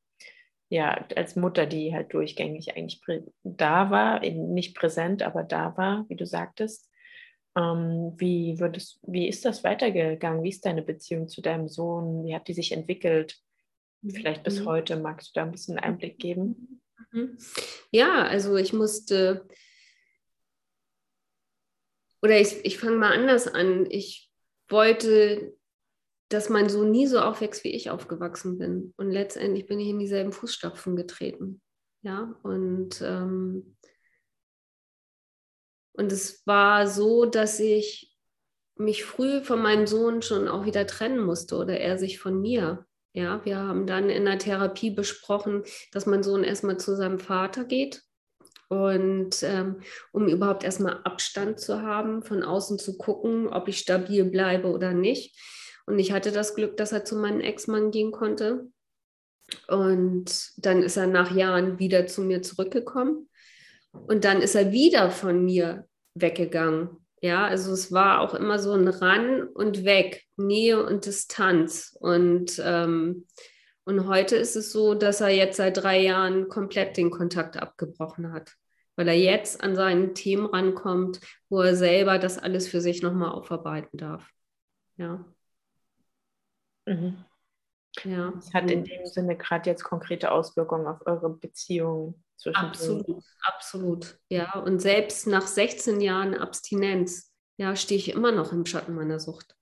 [0.69, 3.01] ja, als Mutter, die halt durchgängig eigentlich
[3.43, 6.89] da war, eben nicht präsent, aber da war, wie du sagtest.
[7.57, 10.43] Ähm, wie, würdest, wie ist das weitergegangen?
[10.43, 12.25] Wie ist deine Beziehung zu deinem Sohn?
[12.25, 13.37] Wie hat die sich entwickelt?
[14.07, 14.65] Vielleicht bis mhm.
[14.65, 14.97] heute.
[14.97, 16.81] Magst du da ein bisschen Einblick geben?
[17.11, 17.37] Mhm.
[17.91, 19.47] Ja, also ich musste,
[22.21, 23.87] oder ich, ich fange mal anders an.
[23.89, 24.29] Ich
[24.67, 25.55] wollte,
[26.29, 28.93] dass mein Sohn nie so aufwächst, wie ich aufgewachsen bin.
[28.97, 31.61] Und letztendlich bin ich in dieselben Fußstapfen getreten.
[32.01, 33.75] Ja, und ähm,
[35.97, 38.15] und es war so, dass ich
[38.77, 42.85] mich früh von meinem Sohn schon auch wieder trennen musste oder er sich von mir.
[43.13, 47.63] Ja, wir haben dann in der Therapie besprochen, dass mein Sohn erstmal zu seinem Vater
[47.63, 48.01] geht.
[48.67, 49.81] Und ähm,
[50.11, 54.91] um überhaupt erstmal Abstand zu haben, von außen zu gucken, ob ich stabil bleibe oder
[54.91, 55.39] nicht.
[55.85, 58.67] Und ich hatte das Glück, dass er zu meinem Ex-Mann gehen konnte.
[59.67, 63.29] Und dann ist er nach Jahren wieder zu mir zurückgekommen.
[64.07, 66.89] Und dann ist er wieder von mir weggegangen.
[67.21, 71.97] Ja, also es war auch immer so ein Ran und Weg, Nähe und Distanz.
[71.99, 73.25] Und, ähm,
[73.85, 78.31] und heute ist es so, dass er jetzt seit drei Jahren komplett den Kontakt abgebrochen
[78.31, 78.53] hat,
[78.95, 81.19] weil er jetzt an seinen Themen rankommt,
[81.49, 84.29] wo er selber das alles für sich nochmal aufarbeiten darf.
[84.97, 85.25] Ja.
[86.85, 87.25] Mhm.
[88.03, 88.33] Ja.
[88.37, 94.19] Es hat in dem Sinne gerade jetzt konkrete Auswirkungen auf eure Beziehung zwischen Absolut, absolut.
[94.29, 99.19] Ja, und selbst nach 16 Jahren Abstinenz, ja, stehe ich immer noch im Schatten meiner
[99.19, 99.55] Sucht.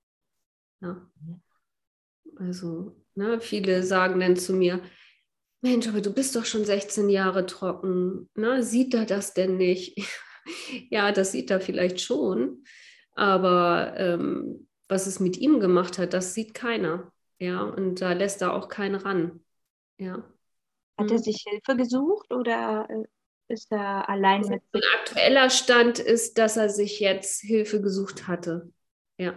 [0.81, 1.09] Ja.
[2.37, 4.81] Also, ne, viele sagen dann zu mir,
[5.61, 8.29] Mensch, aber du bist doch schon 16 Jahre trocken.
[8.35, 8.63] Ne?
[8.63, 9.97] Sieht er das denn nicht?
[10.89, 12.65] ja, das sieht er vielleicht schon.
[13.15, 17.12] Aber ähm, was es mit ihm gemacht hat, das sieht keiner.
[17.43, 19.43] Ja, und da lässt er auch keinen ran.
[19.97, 20.23] Ja.
[20.97, 21.23] Hat er mhm.
[21.23, 23.03] sich Hilfe gesucht oder äh,
[23.53, 24.63] ist er allein also mit?
[24.71, 28.71] Ein aktueller Stand ist, dass er sich jetzt Hilfe gesucht hatte.
[29.17, 29.35] Ja.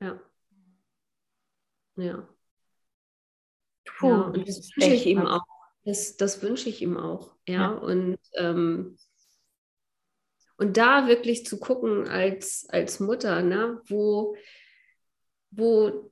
[0.00, 0.20] Ja.
[1.96, 2.28] Ja.
[3.86, 5.46] Puh, ja und das wünsche ich ihm auch.
[5.84, 7.34] Das, das wünsche ich ihm auch.
[7.48, 7.54] Ja.
[7.54, 7.68] ja.
[7.70, 8.98] Und, ähm,
[10.58, 14.36] und da wirklich zu gucken als, als Mutter, ne, wo,
[15.50, 16.10] wo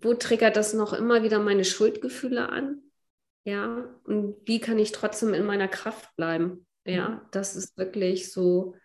[0.00, 2.82] wo triggert das noch immer wieder meine Schuldgefühle an?
[3.44, 6.66] Ja, und wie kann ich trotzdem in meiner Kraft bleiben?
[6.84, 7.20] Ja, mhm.
[7.30, 8.76] das ist wirklich so,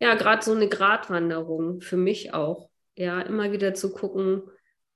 [0.00, 2.70] ja, gerade so eine Gratwanderung für mich auch.
[2.96, 4.42] Ja, immer wieder zu gucken,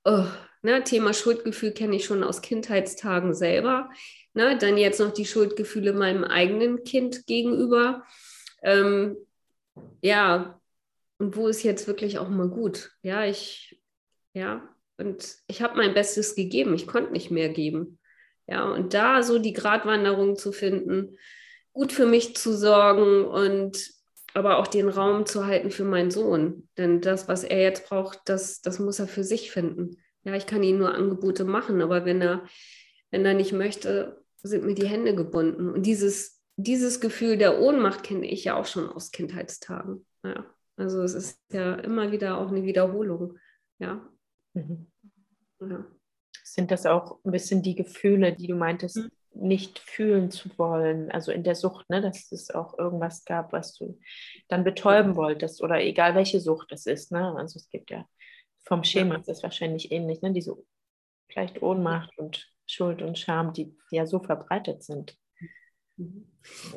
[0.05, 0.25] oh,
[0.61, 3.89] ne, Thema Schuldgefühl kenne ich schon aus Kindheitstagen selber.
[4.33, 8.03] Ne, dann jetzt noch die Schuldgefühle meinem eigenen Kind gegenüber.
[8.63, 9.17] Ähm,
[10.01, 10.59] ja,
[11.17, 12.91] und wo ist jetzt wirklich auch mal gut?
[13.03, 13.81] Ja, ich,
[14.33, 14.70] ja,
[15.01, 16.73] und ich habe mein Bestes gegeben.
[16.73, 17.99] Ich konnte nicht mehr geben.
[18.47, 21.17] Ja, und da so die Gratwanderung zu finden,
[21.73, 23.91] gut für mich zu sorgen und
[24.33, 26.67] aber auch den Raum zu halten für meinen Sohn.
[26.77, 29.97] Denn das, was er jetzt braucht, das, das muss er für sich finden.
[30.23, 32.45] Ja, ich kann ihm nur Angebote machen, aber wenn er,
[33.09, 35.69] wenn er nicht möchte, sind mir die Hände gebunden.
[35.69, 40.05] Und dieses, dieses Gefühl der Ohnmacht kenne ich ja auch schon aus Kindheitstagen.
[40.23, 40.45] Ja,
[40.77, 43.37] also es ist ja immer wieder auch eine Wiederholung.
[43.79, 44.07] Ja.
[44.53, 44.87] Mhm.
[45.59, 45.85] Ja.
[46.43, 49.09] Sind das auch ein bisschen die Gefühle, die du meintest, mhm.
[49.33, 51.11] nicht fühlen zu wollen?
[51.11, 53.99] Also in der Sucht, ne, dass es auch irgendwas gab, was du
[54.47, 57.11] dann betäuben wolltest oder egal welche Sucht es ist.
[57.11, 57.35] Ne?
[57.37, 58.05] Also es gibt ja
[58.63, 60.31] vom Schema ist das wahrscheinlich ähnlich, ne?
[60.31, 60.55] diese
[61.29, 65.17] vielleicht Ohnmacht und Schuld und Scham, die ja so verbreitet sind.
[65.97, 66.27] Mhm.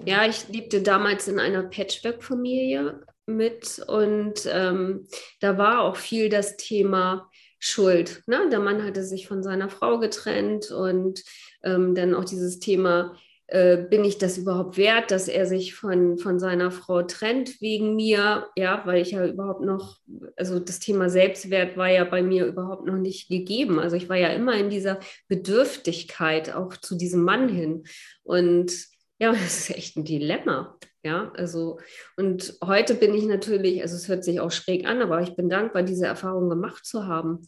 [0.04, 5.06] Ja, ich lebte damals in einer Patchwork-Familie mit und ähm,
[5.40, 7.30] da war auch viel das Thema
[7.66, 8.22] Schuld.
[8.26, 8.50] Ne?
[8.50, 11.22] Der Mann hatte sich von seiner Frau getrennt und
[11.62, 16.18] ähm, dann auch dieses Thema, äh, bin ich das überhaupt wert, dass er sich von,
[16.18, 18.48] von seiner Frau trennt wegen mir?
[18.54, 19.96] Ja, weil ich ja überhaupt noch,
[20.36, 23.78] also das Thema Selbstwert war ja bei mir überhaupt noch nicht gegeben.
[23.78, 27.84] Also ich war ja immer in dieser Bedürftigkeit auch zu diesem Mann hin.
[28.24, 28.72] Und
[29.18, 30.78] ja, das ist echt ein Dilemma.
[31.04, 31.78] Ja, also
[32.16, 35.50] und heute bin ich natürlich, also es hört sich auch schräg an, aber ich bin
[35.50, 37.46] dankbar, diese Erfahrung gemacht zu haben.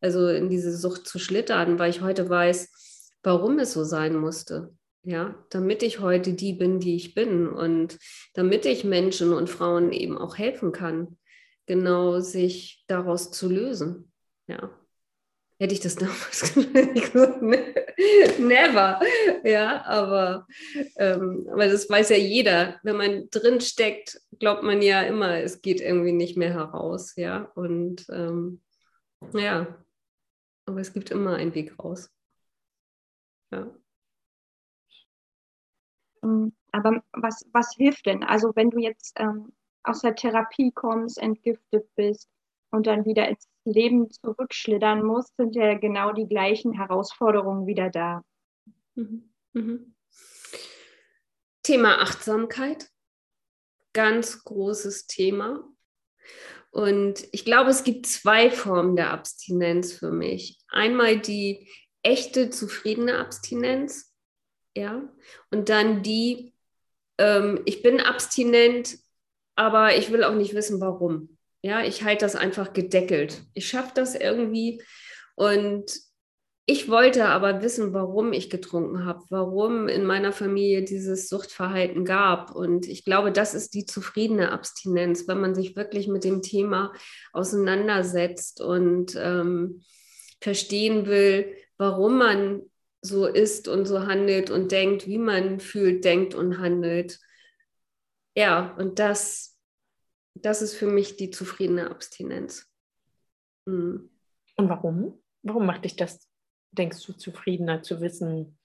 [0.00, 4.74] Also in diese Sucht zu schlittern, weil ich heute weiß, warum es so sein musste.
[5.04, 7.96] Ja, damit ich heute die bin, die ich bin und
[8.34, 11.16] damit ich Menschen und Frauen eben auch helfen kann,
[11.64, 14.12] genau sich daraus zu lösen.
[14.48, 14.77] Ja
[15.58, 17.74] hätte ich das damals gesagt, ne,
[18.38, 19.00] never.
[19.44, 20.46] Ja, aber,
[20.96, 22.78] ähm, aber das weiß ja jeder.
[22.82, 27.16] Wenn man drin steckt, glaubt man ja immer, es geht irgendwie nicht mehr heraus.
[27.16, 28.62] Ja, und ähm,
[29.32, 29.82] ja,
[30.66, 32.10] aber es gibt immer einen Weg raus.
[33.50, 33.68] Ja.
[36.22, 38.22] Ähm, aber was, was hilft denn?
[38.22, 39.52] Also wenn du jetzt ähm,
[39.82, 42.28] aus der Therapie kommst, entgiftet bist
[42.70, 48.22] und dann wieder ins Leben zurückschlittern muss, sind ja genau die gleichen Herausforderungen wieder da.
[48.94, 49.30] Mhm.
[49.52, 49.94] Mhm.
[51.62, 52.88] Thema Achtsamkeit,
[53.92, 55.64] ganz großes Thema.
[56.70, 60.58] Und ich glaube, es gibt zwei Formen der Abstinenz für mich.
[60.68, 61.68] Einmal die
[62.02, 64.14] echte, zufriedene Abstinenz,
[64.76, 65.02] ja,
[65.50, 66.54] und dann die,
[67.18, 68.98] ähm, ich bin abstinent,
[69.56, 71.37] aber ich will auch nicht wissen, warum.
[71.62, 73.42] Ja, ich halte das einfach gedeckelt.
[73.54, 74.82] Ich schaffe das irgendwie
[75.34, 75.90] und
[76.70, 82.54] ich wollte aber wissen, warum ich getrunken habe, warum in meiner Familie dieses Suchtverhalten gab.
[82.54, 86.92] Und ich glaube, das ist die zufriedene Abstinenz, wenn man sich wirklich mit dem Thema
[87.32, 89.82] auseinandersetzt und ähm,
[90.42, 92.60] verstehen will, warum man
[93.00, 97.18] so ist und so handelt und denkt, wie man fühlt, denkt und handelt.
[98.34, 99.47] Ja, und das,
[100.44, 102.66] das ist für mich die zufriedene Abstinenz.
[103.66, 104.10] Mhm.
[104.56, 105.22] Und warum?
[105.42, 106.28] Warum macht dich das
[106.72, 108.58] denkst du, zufriedener zu wissen,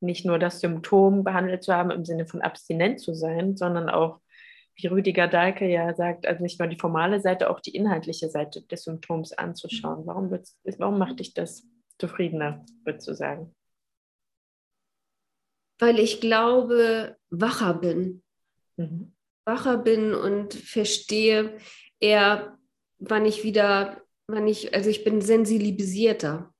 [0.00, 4.20] nicht nur das Symptom behandelt zu haben im Sinne von abstinent zu sein, sondern auch,
[4.76, 8.62] wie Rüdiger Dahlke ja sagt, also nicht nur die formale Seite, auch die inhaltliche Seite
[8.62, 10.06] des Symptoms anzuschauen.
[10.06, 10.30] Warum,
[10.78, 11.66] warum macht dich das
[11.98, 13.54] zufriedener, würdest du sagen?
[15.80, 18.22] Weil ich glaube, wacher bin.
[18.76, 19.14] Mhm.
[19.48, 21.58] Wacher bin und verstehe
[22.00, 22.58] eher,
[22.98, 26.54] wann ich wieder, wann ich, also ich bin sensibilisierter.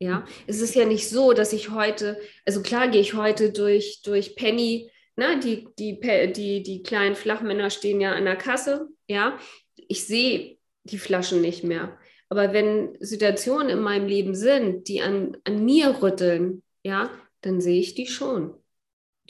[0.00, 4.02] Ja, es ist ja nicht so, dass ich heute, also klar gehe ich heute durch,
[4.02, 6.00] durch Penny, ne, die, die,
[6.32, 9.38] die, die kleinen Flachmänner stehen ja an der Kasse, ja,
[9.76, 11.98] ich sehe die Flaschen nicht mehr.
[12.30, 17.10] Aber wenn Situationen in meinem Leben sind, die an, an mir rütteln, ja,
[17.42, 18.54] dann sehe ich die schon.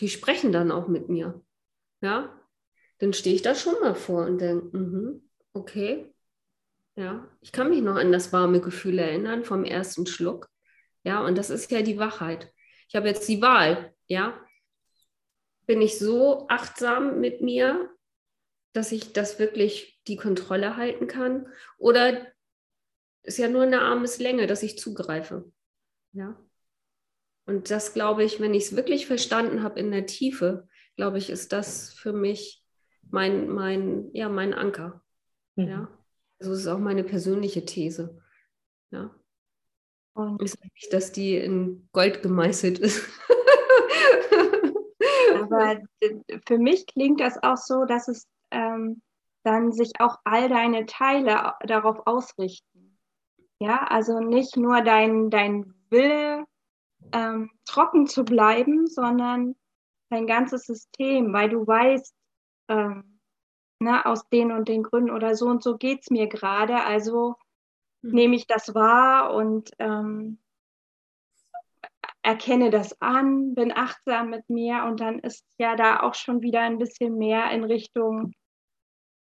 [0.00, 1.42] Die sprechen dann auch mit mir.
[2.00, 2.41] Ja,
[3.02, 5.22] dann stehe ich da schon mal vor und denke, mm
[5.54, 6.10] okay,
[6.94, 10.48] ja, ich kann mich noch an das warme Gefühl erinnern vom ersten Schluck.
[11.02, 12.50] Ja, und das ist ja die Wachheit.
[12.88, 14.40] Ich habe jetzt die Wahl, ja.
[15.66, 17.90] Bin ich so achtsam mit mir,
[18.72, 21.48] dass ich das wirklich die Kontrolle halten kann?
[21.76, 22.32] Oder
[23.24, 25.52] ist ja nur eine Armeslänge, dass ich zugreife.
[26.12, 26.40] Ja.
[27.46, 31.30] Und das glaube ich, wenn ich es wirklich verstanden habe in der Tiefe, glaube ich,
[31.30, 32.61] ist das für mich
[33.12, 35.02] mein, mein, ja, mein Anker.
[35.56, 35.68] Mhm.
[35.68, 35.88] Ja.
[36.40, 38.20] Also es ist auch meine persönliche These.
[38.90, 39.14] Ja.
[40.14, 43.08] Und ich sage nicht, dass die in Gold gemeißelt ist.
[45.40, 45.80] Aber
[46.46, 49.02] für mich klingt das auch so, dass es ähm,
[49.44, 52.98] dann sich auch all deine Teile darauf ausrichten.
[53.60, 56.44] Ja, also nicht nur dein, dein Wille,
[57.12, 59.54] ähm, trocken zu bleiben, sondern
[60.10, 62.14] dein ganzes System, weil du weißt,
[62.68, 63.20] ähm,
[63.78, 66.84] na, aus den und den Gründen oder so und so geht es mir gerade.
[66.84, 67.36] Also
[68.02, 68.12] mhm.
[68.12, 70.38] nehme ich das wahr und ähm,
[72.22, 76.60] erkenne das an, bin achtsam mit mir und dann ist ja da auch schon wieder
[76.60, 78.32] ein bisschen mehr in Richtung,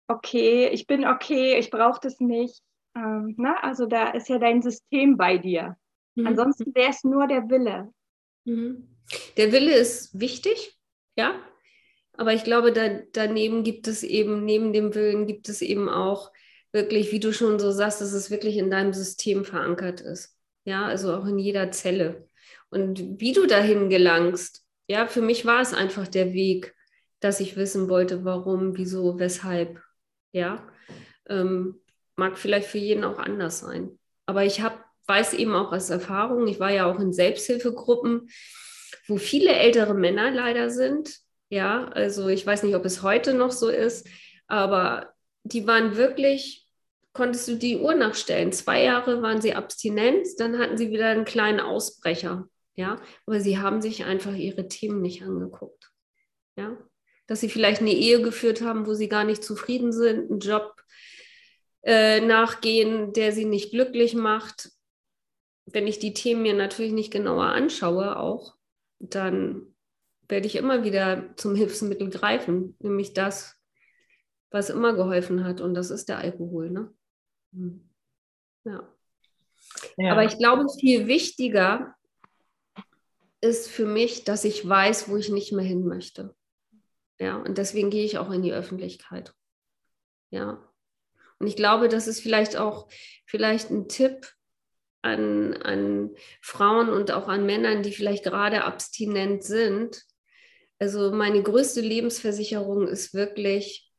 [0.08, 2.62] okay, ich bin okay, ich brauche das nicht.
[2.96, 5.76] Ähm, na, also da ist ja dein System bei dir.
[6.14, 6.28] Mhm.
[6.28, 7.92] Ansonsten wäre es nur der Wille.
[8.44, 8.96] Mhm.
[9.36, 10.78] Der Wille ist wichtig,
[11.16, 11.34] ja.
[12.18, 16.32] Aber ich glaube, da, daneben gibt es eben, neben dem Willen gibt es eben auch
[16.72, 20.36] wirklich, wie du schon so sagst, dass es wirklich in deinem System verankert ist.
[20.64, 22.26] Ja, also auch in jeder Zelle.
[22.70, 26.74] Und wie du dahin gelangst, ja, für mich war es einfach der Weg,
[27.20, 29.80] dass ich wissen wollte, warum, wieso, weshalb.
[30.32, 30.68] Ja,
[31.28, 31.80] ähm,
[32.16, 33.96] mag vielleicht für jeden auch anders sein.
[34.26, 38.28] Aber ich hab, weiß eben auch aus Erfahrung, ich war ja auch in Selbsthilfegruppen,
[39.06, 41.20] wo viele ältere Männer leider sind.
[41.50, 44.06] Ja, also ich weiß nicht, ob es heute noch so ist,
[44.46, 46.66] aber die waren wirklich,
[47.12, 48.52] konntest du die Uhr nachstellen.
[48.52, 52.48] Zwei Jahre waren sie abstinent, dann hatten sie wieder einen kleinen Ausbrecher.
[52.74, 55.90] Ja, aber sie haben sich einfach ihre Themen nicht angeguckt.
[56.56, 56.76] Ja,
[57.26, 60.74] dass sie vielleicht eine Ehe geführt haben, wo sie gar nicht zufrieden sind, einen Job
[61.82, 64.70] äh, nachgehen, der sie nicht glücklich macht.
[65.66, 68.54] Wenn ich die Themen mir natürlich nicht genauer anschaue, auch,
[68.98, 69.74] dann
[70.28, 73.56] werde ich immer wieder zum Hilfsmittel greifen, nämlich das,
[74.50, 75.60] was immer geholfen hat.
[75.60, 76.70] Und das ist der Alkohol.
[76.70, 76.94] Ne?
[77.52, 77.88] Hm.
[78.64, 78.88] Ja.
[79.96, 80.12] ja.
[80.12, 81.94] Aber ich glaube, viel wichtiger
[83.40, 86.34] ist für mich, dass ich weiß, wo ich nicht mehr hin möchte.
[87.18, 89.32] Ja, und deswegen gehe ich auch in die Öffentlichkeit.
[90.30, 90.64] Ja.
[91.38, 92.88] Und ich glaube, das ist vielleicht auch
[93.26, 94.34] vielleicht ein Tipp
[95.02, 96.10] an, an
[96.40, 100.04] Frauen und auch an Männern, die vielleicht gerade abstinent sind.
[100.78, 103.92] Also meine größte Lebensversicherung ist wirklich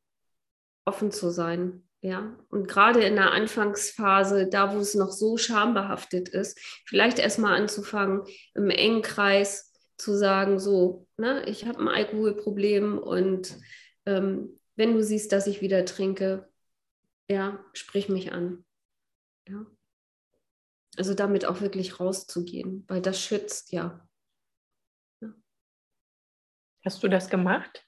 [0.86, 1.84] offen zu sein.
[2.02, 7.60] Ja, und gerade in der Anfangsphase, da wo es noch so schambehaftet ist, vielleicht erstmal
[7.60, 8.24] anzufangen,
[8.56, 13.58] im engen Kreis zu sagen, so, ne, ich habe ein Alkoholproblem und
[14.06, 16.48] ähm, wenn du siehst, dass ich wieder trinke,
[17.30, 18.64] ja, sprich mich an.
[19.50, 19.66] Ja.
[20.96, 23.84] Also damit auch wirklich rauszugehen, weil das schützt ja.
[23.84, 24.09] ja.
[26.84, 27.86] Hast du das gemacht?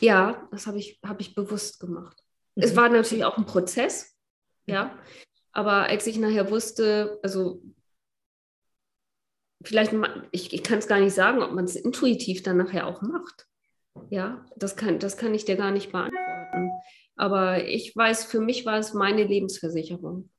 [0.00, 2.22] Ja, das habe ich, hab ich bewusst gemacht.
[2.54, 2.62] Mhm.
[2.62, 4.16] Es war natürlich auch ein Prozess,
[4.66, 4.98] ja.
[5.52, 7.62] Aber als ich nachher wusste, also
[9.62, 9.92] vielleicht,
[10.30, 13.46] ich, ich kann es gar nicht sagen, ob man es intuitiv dann nachher auch macht.
[14.10, 16.70] Ja, das kann, das kann ich dir gar nicht beantworten.
[17.16, 20.30] Aber ich weiß, für mich war es meine Lebensversicherung.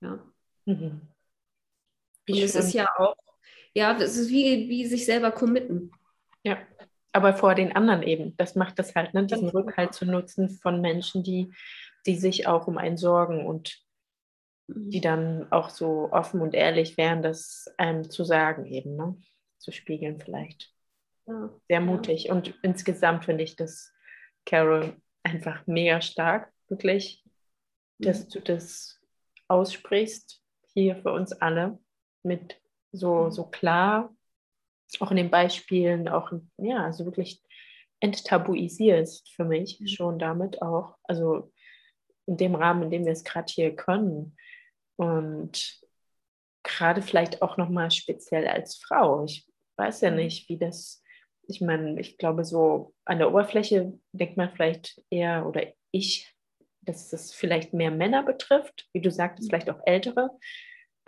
[0.00, 0.24] Ja.
[0.64, 1.02] Mhm.
[2.28, 3.16] Und es ist ja auch,
[3.74, 5.92] ja, es ist wie, wie sich selber committen.
[6.42, 6.58] Ja,
[7.12, 8.36] aber vor den anderen eben.
[8.36, 9.26] Das macht das halt, ne?
[9.26, 11.52] diesen Rückhalt zu nutzen von Menschen, die,
[12.06, 13.82] die sich auch um einen sorgen und
[14.68, 15.02] die mhm.
[15.02, 19.16] dann auch so offen und ehrlich wären, das einem zu sagen eben, ne?
[19.58, 20.72] zu spiegeln vielleicht.
[21.26, 21.50] Ja.
[21.68, 22.24] Sehr mutig.
[22.24, 22.32] Ja.
[22.32, 23.92] Und insgesamt finde ich das,
[24.46, 27.24] Carol, einfach mega stark, wirklich,
[27.98, 28.30] dass mhm.
[28.30, 29.00] du das
[29.48, 30.42] aussprichst
[30.72, 31.78] hier für uns alle
[32.22, 32.60] mit
[32.92, 33.30] so, mhm.
[33.30, 34.14] so klar,
[35.00, 37.42] auch in den Beispielen, auch, ja, also wirklich
[38.00, 39.86] enttabuisierst für mich mhm.
[39.86, 41.52] schon damit auch, also
[42.26, 44.36] in dem Rahmen, in dem wir es gerade hier können.
[44.96, 45.80] Und
[46.62, 49.24] gerade vielleicht auch nochmal speziell als Frau.
[49.24, 51.02] Ich weiß ja nicht, wie das,
[51.46, 56.34] ich meine, ich glaube, so an der Oberfläche denkt man vielleicht eher, oder ich,
[56.82, 59.50] dass es vielleicht mehr Männer betrifft, wie du sagtest, mhm.
[59.50, 60.30] vielleicht auch ältere.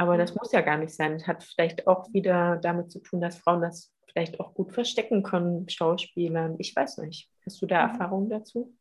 [0.02, 1.12] Aber das muss ja gar nicht sein.
[1.12, 5.22] Das hat vielleicht auch wieder damit zu tun, dass Frauen das vielleicht auch gut verstecken
[5.22, 6.56] können, Schauspielern.
[6.58, 7.30] Ich weiß nicht.
[7.46, 7.92] Hast du da mhm.
[7.92, 8.76] Erfahrungen dazu?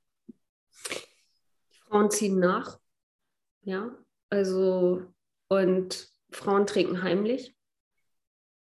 [1.88, 2.80] Frauen ziehen nach.
[3.62, 3.92] Ja,
[4.32, 5.04] also
[5.48, 7.56] und Frauen trinken heimlich.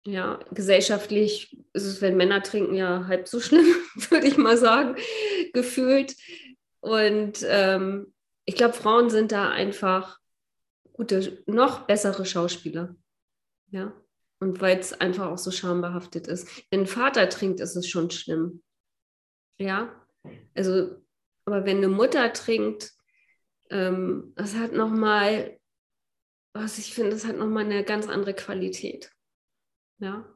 [0.04, 3.64] Ja, gesellschaftlich ist es, wenn Männer trinken, ja halb so schlimm,
[4.10, 4.96] würde ich mal sagen,
[5.54, 6.16] gefühlt.
[6.80, 8.12] Und ähm,
[8.44, 10.18] ich glaube, Frauen sind da einfach
[10.92, 12.96] gute, noch bessere Schauspieler.
[13.70, 13.92] Ja.
[14.40, 16.48] Und weil es einfach auch so schambehaftet ist.
[16.70, 18.62] Wenn ein Vater trinkt, ist es schon schlimm.
[19.58, 20.04] Ja.
[20.54, 20.96] Also,
[21.44, 22.92] aber wenn eine Mutter trinkt,
[23.70, 25.58] ähm, das hat nochmal,
[26.54, 29.10] was ich finde, das hat nochmal eine ganz andere Qualität.
[29.98, 30.28] Ja.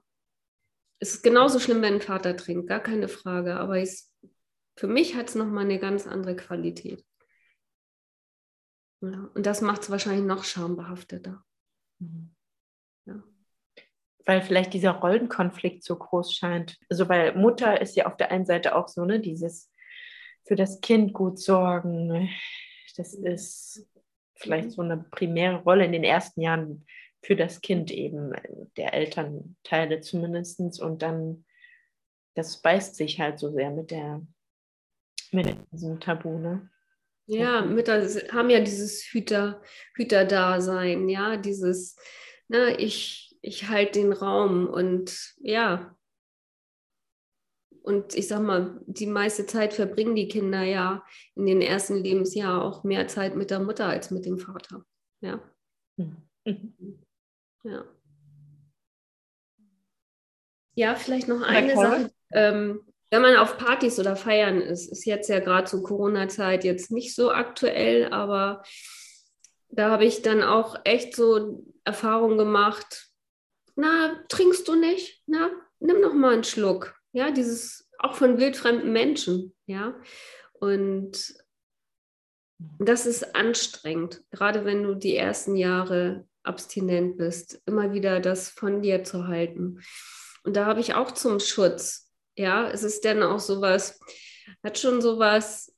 [0.98, 3.56] Es ist genauso schlimm, wenn ein Vater trinkt, gar keine Frage.
[3.56, 4.04] Aber ich,
[4.76, 7.04] für mich hat es nochmal eine ganz andere Qualität.
[9.12, 11.44] Ja, und das macht es wahrscheinlich noch schambehafteter.
[11.98, 12.34] Mhm.
[13.06, 13.22] Ja.
[14.24, 16.78] Weil vielleicht dieser Rollenkonflikt so groß scheint.
[16.88, 19.72] Also weil Mutter ist ja auf der einen Seite auch so, ne, dieses
[20.44, 22.28] für das Kind gut sorgen.
[22.96, 23.88] Das ist
[24.34, 26.86] vielleicht so eine primäre Rolle in den ersten Jahren
[27.22, 28.32] für das Kind eben,
[28.76, 30.80] der Elternteile zumindest.
[30.80, 31.44] Und dann,
[32.34, 34.26] das beißt sich halt so sehr mit der
[35.32, 36.70] mit diesem Tabu, ne?
[37.26, 39.60] Ja, Mütter haben ja dieses Hüter,
[39.94, 41.96] Hüterdasein, ja, dieses,
[42.48, 45.96] ne, ich, ich halte den Raum und ja.
[47.82, 51.04] Und ich sag mal, die meiste Zeit verbringen die Kinder ja
[51.34, 54.84] in den ersten Lebensjahren auch mehr Zeit mit der Mutter als mit dem Vater.
[55.20, 55.40] Ja.
[55.96, 57.02] Mhm.
[57.64, 57.84] Ja.
[60.74, 62.10] Ja, vielleicht noch eine Sache.
[62.32, 66.90] Ähm, wenn man auf Partys oder Feiern ist, ist jetzt ja gerade zur Corona-Zeit jetzt
[66.90, 68.62] nicht so aktuell, aber
[69.68, 73.08] da habe ich dann auch echt so Erfahrungen gemacht.
[73.76, 75.22] Na, trinkst du nicht?
[75.26, 76.96] Na, nimm noch mal einen Schluck.
[77.12, 79.54] Ja, dieses auch von wildfremden Menschen.
[79.66, 79.94] Ja,
[80.54, 81.34] und
[82.58, 88.82] das ist anstrengend, gerade wenn du die ersten Jahre abstinent bist, immer wieder das von
[88.82, 89.80] dir zu halten.
[90.44, 92.05] Und da habe ich auch zum Schutz
[92.36, 93.98] ja, es ist dann auch sowas,
[94.62, 95.74] hat schon sowas,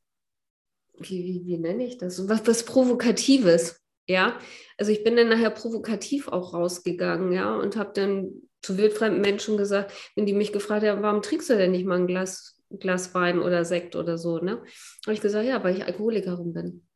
[0.98, 2.16] wie, wie, wie nenne ich das?
[2.16, 3.80] So was, Provokatives.
[4.06, 4.38] Ja,
[4.78, 9.56] also ich bin dann nachher provokativ auch rausgegangen, ja, und habe dann zu wildfremden Menschen
[9.56, 13.14] gesagt, wenn die mich gefragt haben, warum trinkst du denn nicht mal ein Glas, Glas
[13.14, 14.62] Wein oder Sekt oder so, ne?
[15.04, 16.86] Habe ich gesagt, ja, weil ich Alkoholikerin bin.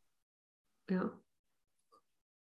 [0.90, 1.18] Ja.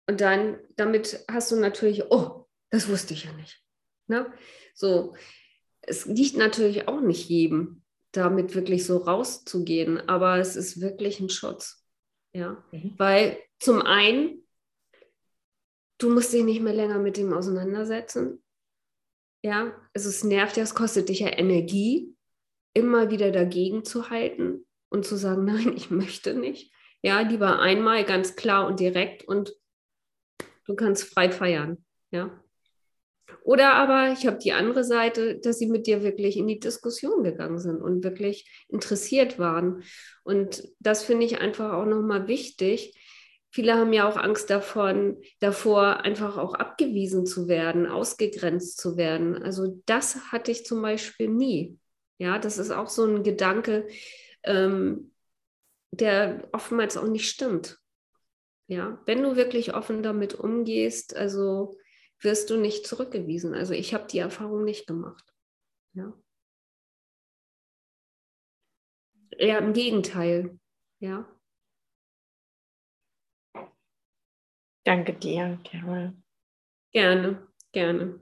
[0.07, 3.63] Und dann, damit hast du natürlich, oh, das wusste ich ja nicht.
[4.07, 4.31] Ne?
[4.73, 5.15] So,
[5.87, 11.29] es liegt natürlich auch nicht jedem, damit wirklich so rauszugehen, aber es ist wirklich ein
[11.29, 11.85] Schutz.
[12.33, 12.93] Ja, mhm.
[12.97, 14.45] weil zum einen,
[15.97, 18.43] du musst dich nicht mehr länger mit dem auseinandersetzen.
[19.41, 22.15] Ja, also es nervt ja, es kostet dich ja Energie,
[22.73, 26.73] immer wieder dagegen zu halten und zu sagen, nein, ich möchte nicht.
[27.01, 29.55] Ja, lieber einmal ganz klar und direkt und
[30.65, 31.85] du kannst frei feiern.
[32.11, 32.43] Ja.
[33.43, 37.23] Oder aber ich habe die andere Seite, dass sie mit dir wirklich in die Diskussion
[37.23, 39.83] gegangen sind und wirklich interessiert waren.
[40.23, 42.99] Und das finde ich einfach auch nochmal wichtig.
[43.51, 49.41] Viele haben ja auch Angst davon, davor, einfach auch abgewiesen zu werden, ausgegrenzt zu werden.
[49.41, 51.79] Also das hatte ich zum Beispiel nie.
[52.17, 53.87] Ja, das ist auch so ein Gedanke,
[54.43, 55.11] ähm,
[55.91, 57.77] der oftmals auch nicht stimmt.
[58.67, 61.77] Ja, wenn du wirklich offen damit umgehst, also
[62.19, 63.53] wirst du nicht zurückgewiesen.
[63.53, 65.33] Also ich habe die Erfahrung nicht gemacht.
[65.93, 66.13] Ja.
[69.37, 70.59] Eher im Gegenteil.
[70.99, 71.27] Ja.
[74.83, 76.13] Danke dir, Carol.
[76.91, 78.19] Gerne, gerne.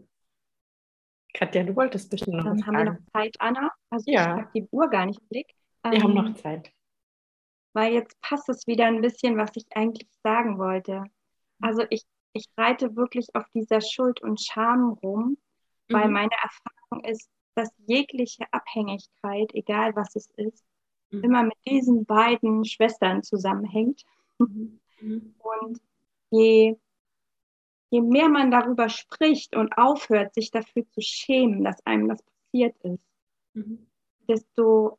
[1.34, 3.72] Katja, du wolltest bestimmt noch Dann haben wir noch Zeit, Anna.
[3.90, 4.22] Also Ja.
[4.22, 5.54] ich habe die Uhr gar nicht im Blick.
[5.84, 6.72] Wir haben Ähm, noch Zeit.
[7.74, 11.04] weil jetzt passt es wieder ein bisschen, was ich eigentlich sagen wollte.
[11.60, 12.04] Also ich,
[12.34, 15.38] ich reite wirklich auf dieser Schuld und Scham rum,
[15.90, 16.14] weil Mhm.
[16.14, 20.64] meine Erfahrung ist, dass jegliche Abhängigkeit, egal was es ist,
[21.12, 21.24] Mhm.
[21.24, 24.04] immer mit diesen beiden Schwestern zusammenhängt.
[24.40, 24.80] Mhm.
[25.02, 25.36] Mhm.
[25.40, 25.82] Und
[26.32, 26.76] je,
[27.92, 32.76] je mehr man darüber spricht und aufhört, sich dafür zu schämen, dass einem das passiert
[32.84, 33.00] ist,
[33.54, 33.88] Mhm.
[34.28, 34.98] desto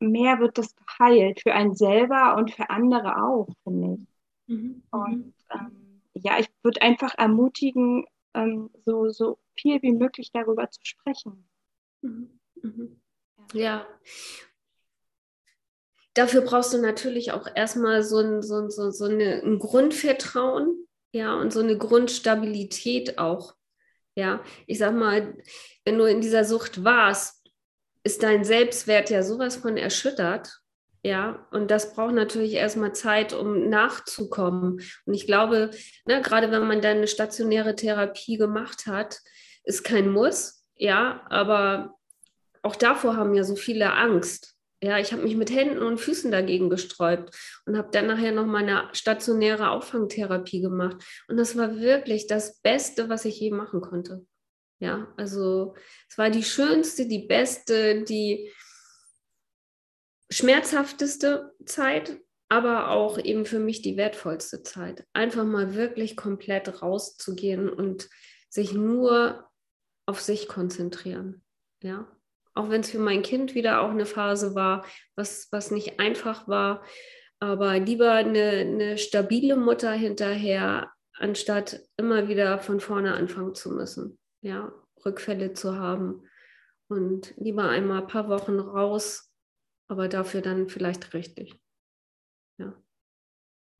[0.00, 4.06] mehr wird das geheilt für einen selber und für andere auch, finde ich.
[4.46, 4.82] Mhm.
[4.90, 5.79] Und ähm,
[6.22, 11.48] ja, ich würde einfach ermutigen, ähm, so, so viel wie möglich darüber zu sprechen.
[12.02, 12.38] Mhm.
[12.62, 13.00] Mhm.
[13.52, 13.86] Ja.
[16.14, 20.86] Dafür brauchst du natürlich auch erstmal so ein, so, ein- so, so eine, ein Grundvertrauen,
[21.12, 23.54] ja, und so eine Grundstabilität auch.
[24.16, 25.36] Ja, ich sag mal,
[25.84, 27.48] wenn du in dieser Sucht warst,
[28.02, 30.59] ist dein Selbstwert ja sowas von erschüttert.
[31.02, 34.82] Ja, und das braucht natürlich erstmal Zeit, um nachzukommen.
[35.06, 35.70] Und ich glaube,
[36.04, 39.20] ne, gerade wenn man dann eine stationäre Therapie gemacht hat,
[39.64, 41.94] ist kein Muss, ja, aber
[42.62, 44.56] auch davor haben ja so viele Angst.
[44.82, 47.34] Ja, ich habe mich mit Händen und Füßen dagegen gesträubt
[47.66, 50.96] und habe dann nachher noch mal eine stationäre Auffangtherapie gemacht.
[51.28, 54.24] Und das war wirklich das Beste, was ich je machen konnte.
[54.78, 55.74] Ja, also
[56.08, 58.50] es war die schönste, die beste, die
[60.30, 65.06] schmerzhafteste Zeit, aber auch eben für mich die wertvollste Zeit.
[65.12, 68.08] Einfach mal wirklich komplett rauszugehen und
[68.48, 69.48] sich nur
[70.06, 71.42] auf sich konzentrieren.
[71.82, 72.08] Ja,
[72.54, 76.48] auch wenn es für mein Kind wieder auch eine Phase war, was, was nicht einfach
[76.48, 76.84] war,
[77.38, 84.18] aber lieber eine, eine stabile Mutter hinterher, anstatt immer wieder von vorne anfangen zu müssen.
[84.42, 84.72] Ja,
[85.04, 86.26] Rückfälle zu haben
[86.88, 89.29] und lieber einmal ein paar Wochen raus,
[89.90, 91.58] aber dafür dann vielleicht richtig.
[92.58, 92.72] Ja.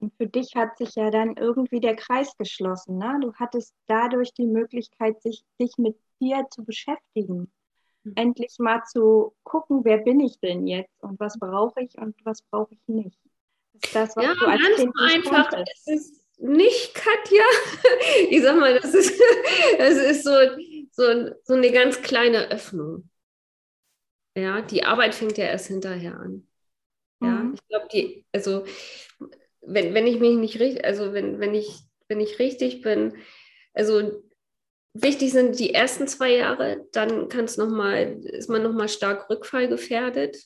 [0.00, 2.98] Und für dich hat sich ja dann irgendwie der Kreis geschlossen.
[2.98, 3.18] Ne?
[3.20, 7.52] Du hattest dadurch die Möglichkeit, sich, dich mit dir zu beschäftigen.
[8.02, 8.12] Mhm.
[8.16, 12.42] Endlich mal zu gucken, wer bin ich denn jetzt und was brauche ich und was
[12.42, 13.18] brauche ich nicht.
[13.74, 15.88] Das ist das, was Ja, ganz einfach konntest.
[15.88, 17.44] ist es nicht, Katja.
[18.30, 19.20] Ich sag mal, das ist,
[19.78, 20.32] das ist so,
[20.92, 23.09] so, so eine ganz kleine Öffnung.
[24.40, 26.46] Ja, die Arbeit fängt ja erst hinterher an.
[27.22, 27.54] Ja, Mhm.
[27.54, 28.64] ich glaube, die, also
[29.62, 33.14] wenn, wenn ich mich nicht richtig, also wenn, wenn ich, wenn ich richtig bin,
[33.74, 34.22] also
[34.94, 39.30] wichtig sind die ersten zwei Jahre, dann kann es noch mal, ist man nochmal stark
[39.30, 40.38] rückfallgefährdet.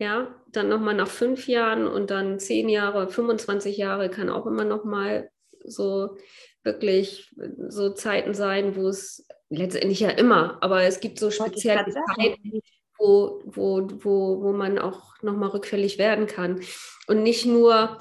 [0.00, 4.64] Ja, dann nochmal nach fünf Jahren und dann zehn Jahre, 25 Jahre kann auch immer
[4.64, 5.30] nochmal
[5.64, 6.16] so
[6.64, 7.34] wirklich
[7.68, 11.84] so Zeiten sein, wo es letztendlich ja immer, aber es gibt so spezielle.
[12.16, 12.60] Zeiten,
[12.98, 16.60] wo, wo, wo, wo man auch nochmal rückfällig werden kann.
[17.06, 17.98] Und nicht nur,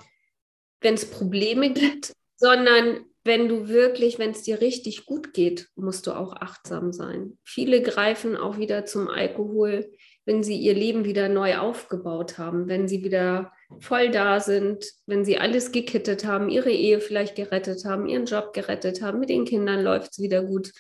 [0.82, 6.08] wenn es Probleme gibt, sondern wenn du wirklich, wenn es dir richtig gut geht, musst
[6.08, 7.38] du auch achtsam sein.
[7.44, 9.92] Viele greifen auch wieder zum Alkohol,
[10.26, 15.26] wenn sie ihr Leben wieder neu aufgebaut haben, wenn sie wieder voll da sind, wenn
[15.26, 19.46] sie alles gekittet haben, ihre Ehe vielleicht gerettet haben, ihren Job gerettet haben, mit den
[19.46, 20.72] Kindern läuft es wieder gut.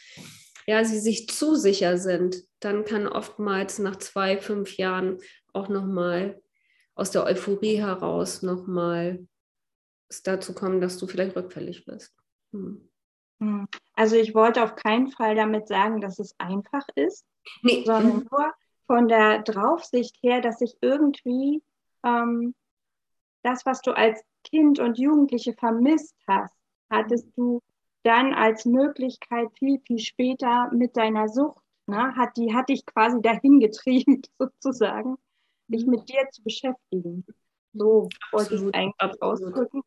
[0.68, 5.20] Ja, sie sich zu sicher sind, dann kann oftmals nach zwei, fünf Jahren
[5.53, 6.41] auch nochmal
[6.93, 9.26] aus der Euphorie heraus nochmal
[10.09, 12.13] es dazu kommen, dass du vielleicht rückfällig wirst.
[12.51, 12.89] Hm.
[13.39, 13.68] Hm.
[13.93, 17.26] Also ich wollte auf keinen Fall damit sagen, dass es einfach ist,
[17.61, 18.28] Nee, sondern mhm.
[18.32, 18.53] nur
[18.86, 21.61] von der Draufsicht her, dass ich irgendwie
[22.03, 22.55] ähm,
[23.43, 26.53] das, was du als Kind und Jugendliche vermisst hast,
[26.89, 27.61] hattest du
[28.08, 31.62] dann als Möglichkeit viel, viel später mit deiner Sucht.
[31.88, 32.16] Ne?
[32.16, 35.18] Hat, die hat dich quasi dahin getrieben, sozusagen,
[35.68, 37.26] dich mit dir zu beschäftigen.
[37.74, 39.84] So wollte ich es eigentlich ausdrücken.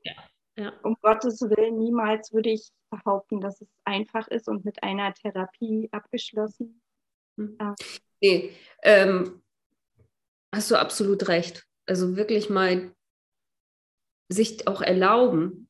[0.56, 0.72] Ja.
[0.82, 5.88] Um Gottes Willen, niemals würde ich behaupten, dass es einfach ist und mit einer Therapie
[5.90, 6.82] abgeschlossen.
[7.38, 7.56] Hm.
[7.58, 7.74] Ähm,
[8.22, 9.42] Nee, ähm,
[10.54, 11.66] hast du absolut recht.
[11.86, 12.94] Also wirklich mal
[14.30, 15.69] sich auch erlauben,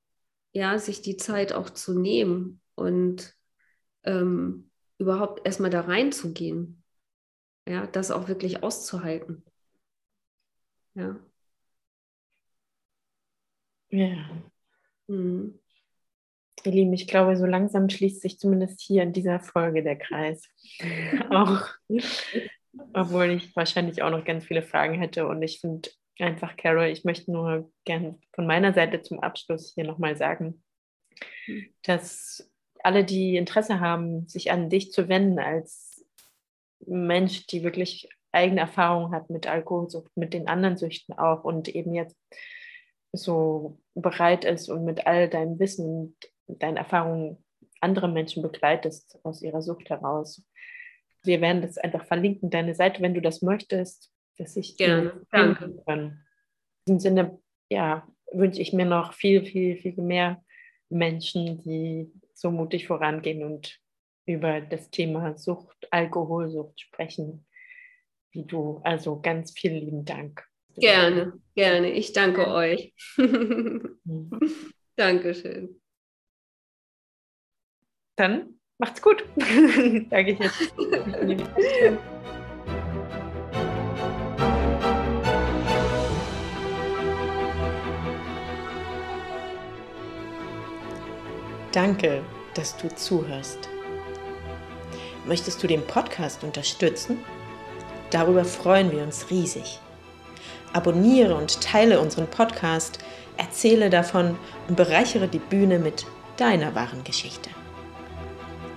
[0.52, 3.34] ja, sich die Zeit auch zu nehmen und
[4.04, 6.82] ähm, überhaupt erstmal da reinzugehen.
[7.66, 9.44] Ja, das auch wirklich auszuhalten.
[10.94, 11.20] Ja.
[13.90, 14.28] Ja.
[15.08, 15.58] Mhm.
[16.64, 20.46] Ihr Lieben, ich glaube, so langsam schließt sich zumindest hier in dieser Folge der Kreis.
[21.30, 21.68] auch,
[22.92, 25.26] obwohl ich wahrscheinlich auch noch ganz viele Fragen hätte.
[25.26, 25.88] Und ich finde
[26.22, 30.62] einfach, Carol, ich möchte nur gerne von meiner Seite zum Abschluss hier nochmal sagen,
[31.82, 32.50] dass
[32.82, 36.04] alle, die Interesse haben, sich an dich zu wenden als
[36.86, 41.94] Mensch, die wirklich eigene Erfahrungen hat mit Alkoholsucht, mit den anderen Süchten auch und eben
[41.94, 42.16] jetzt
[43.12, 46.16] so bereit ist und mit all deinem Wissen
[46.46, 47.44] und deinen Erfahrungen
[47.80, 50.44] andere Menschen begleitest aus ihrer Sucht heraus.
[51.22, 55.82] Wir werden das einfach verlinken, deine Seite, wenn du das möchtest, dass ich gerne danke.
[55.86, 56.24] Kann.
[56.86, 57.38] In diesem Sinne,
[57.70, 60.42] ja, wünsche ich mir noch viel, viel, viel mehr
[60.88, 63.78] Menschen, die so mutig vorangehen und
[64.26, 67.46] über das Thema Sucht, Alkoholsucht sprechen,
[68.32, 68.80] wie du.
[68.82, 70.42] Also ganz vielen lieben Dank.
[70.76, 71.90] Gerne, gerne.
[71.90, 72.94] Ich danke euch.
[73.16, 73.98] Mhm.
[74.96, 75.80] Dankeschön.
[78.16, 80.74] Dann macht's gut, sage ich jetzt.
[91.72, 92.22] Danke,
[92.54, 93.68] dass du zuhörst.
[95.24, 97.18] Möchtest du den Podcast unterstützen?
[98.10, 99.78] Darüber freuen wir uns riesig.
[100.72, 102.98] Abonniere und teile unseren Podcast,
[103.36, 106.06] erzähle davon und bereichere die Bühne mit
[106.36, 107.50] deiner wahren Geschichte.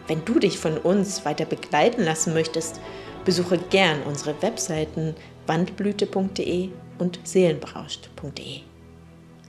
[0.05, 2.79] Wenn du dich von uns weiter begleiten lassen möchtest,
[3.25, 5.15] besuche gern unsere Webseiten
[5.47, 6.69] wandblüte.de
[6.99, 8.61] und seelenberauscht.de.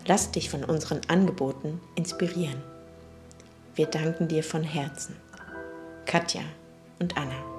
[0.06, 2.73] Lass dich von unseren Angeboten inspirieren.
[3.74, 5.16] Wir danken dir von Herzen.
[6.06, 6.42] Katja
[7.00, 7.53] und Anna.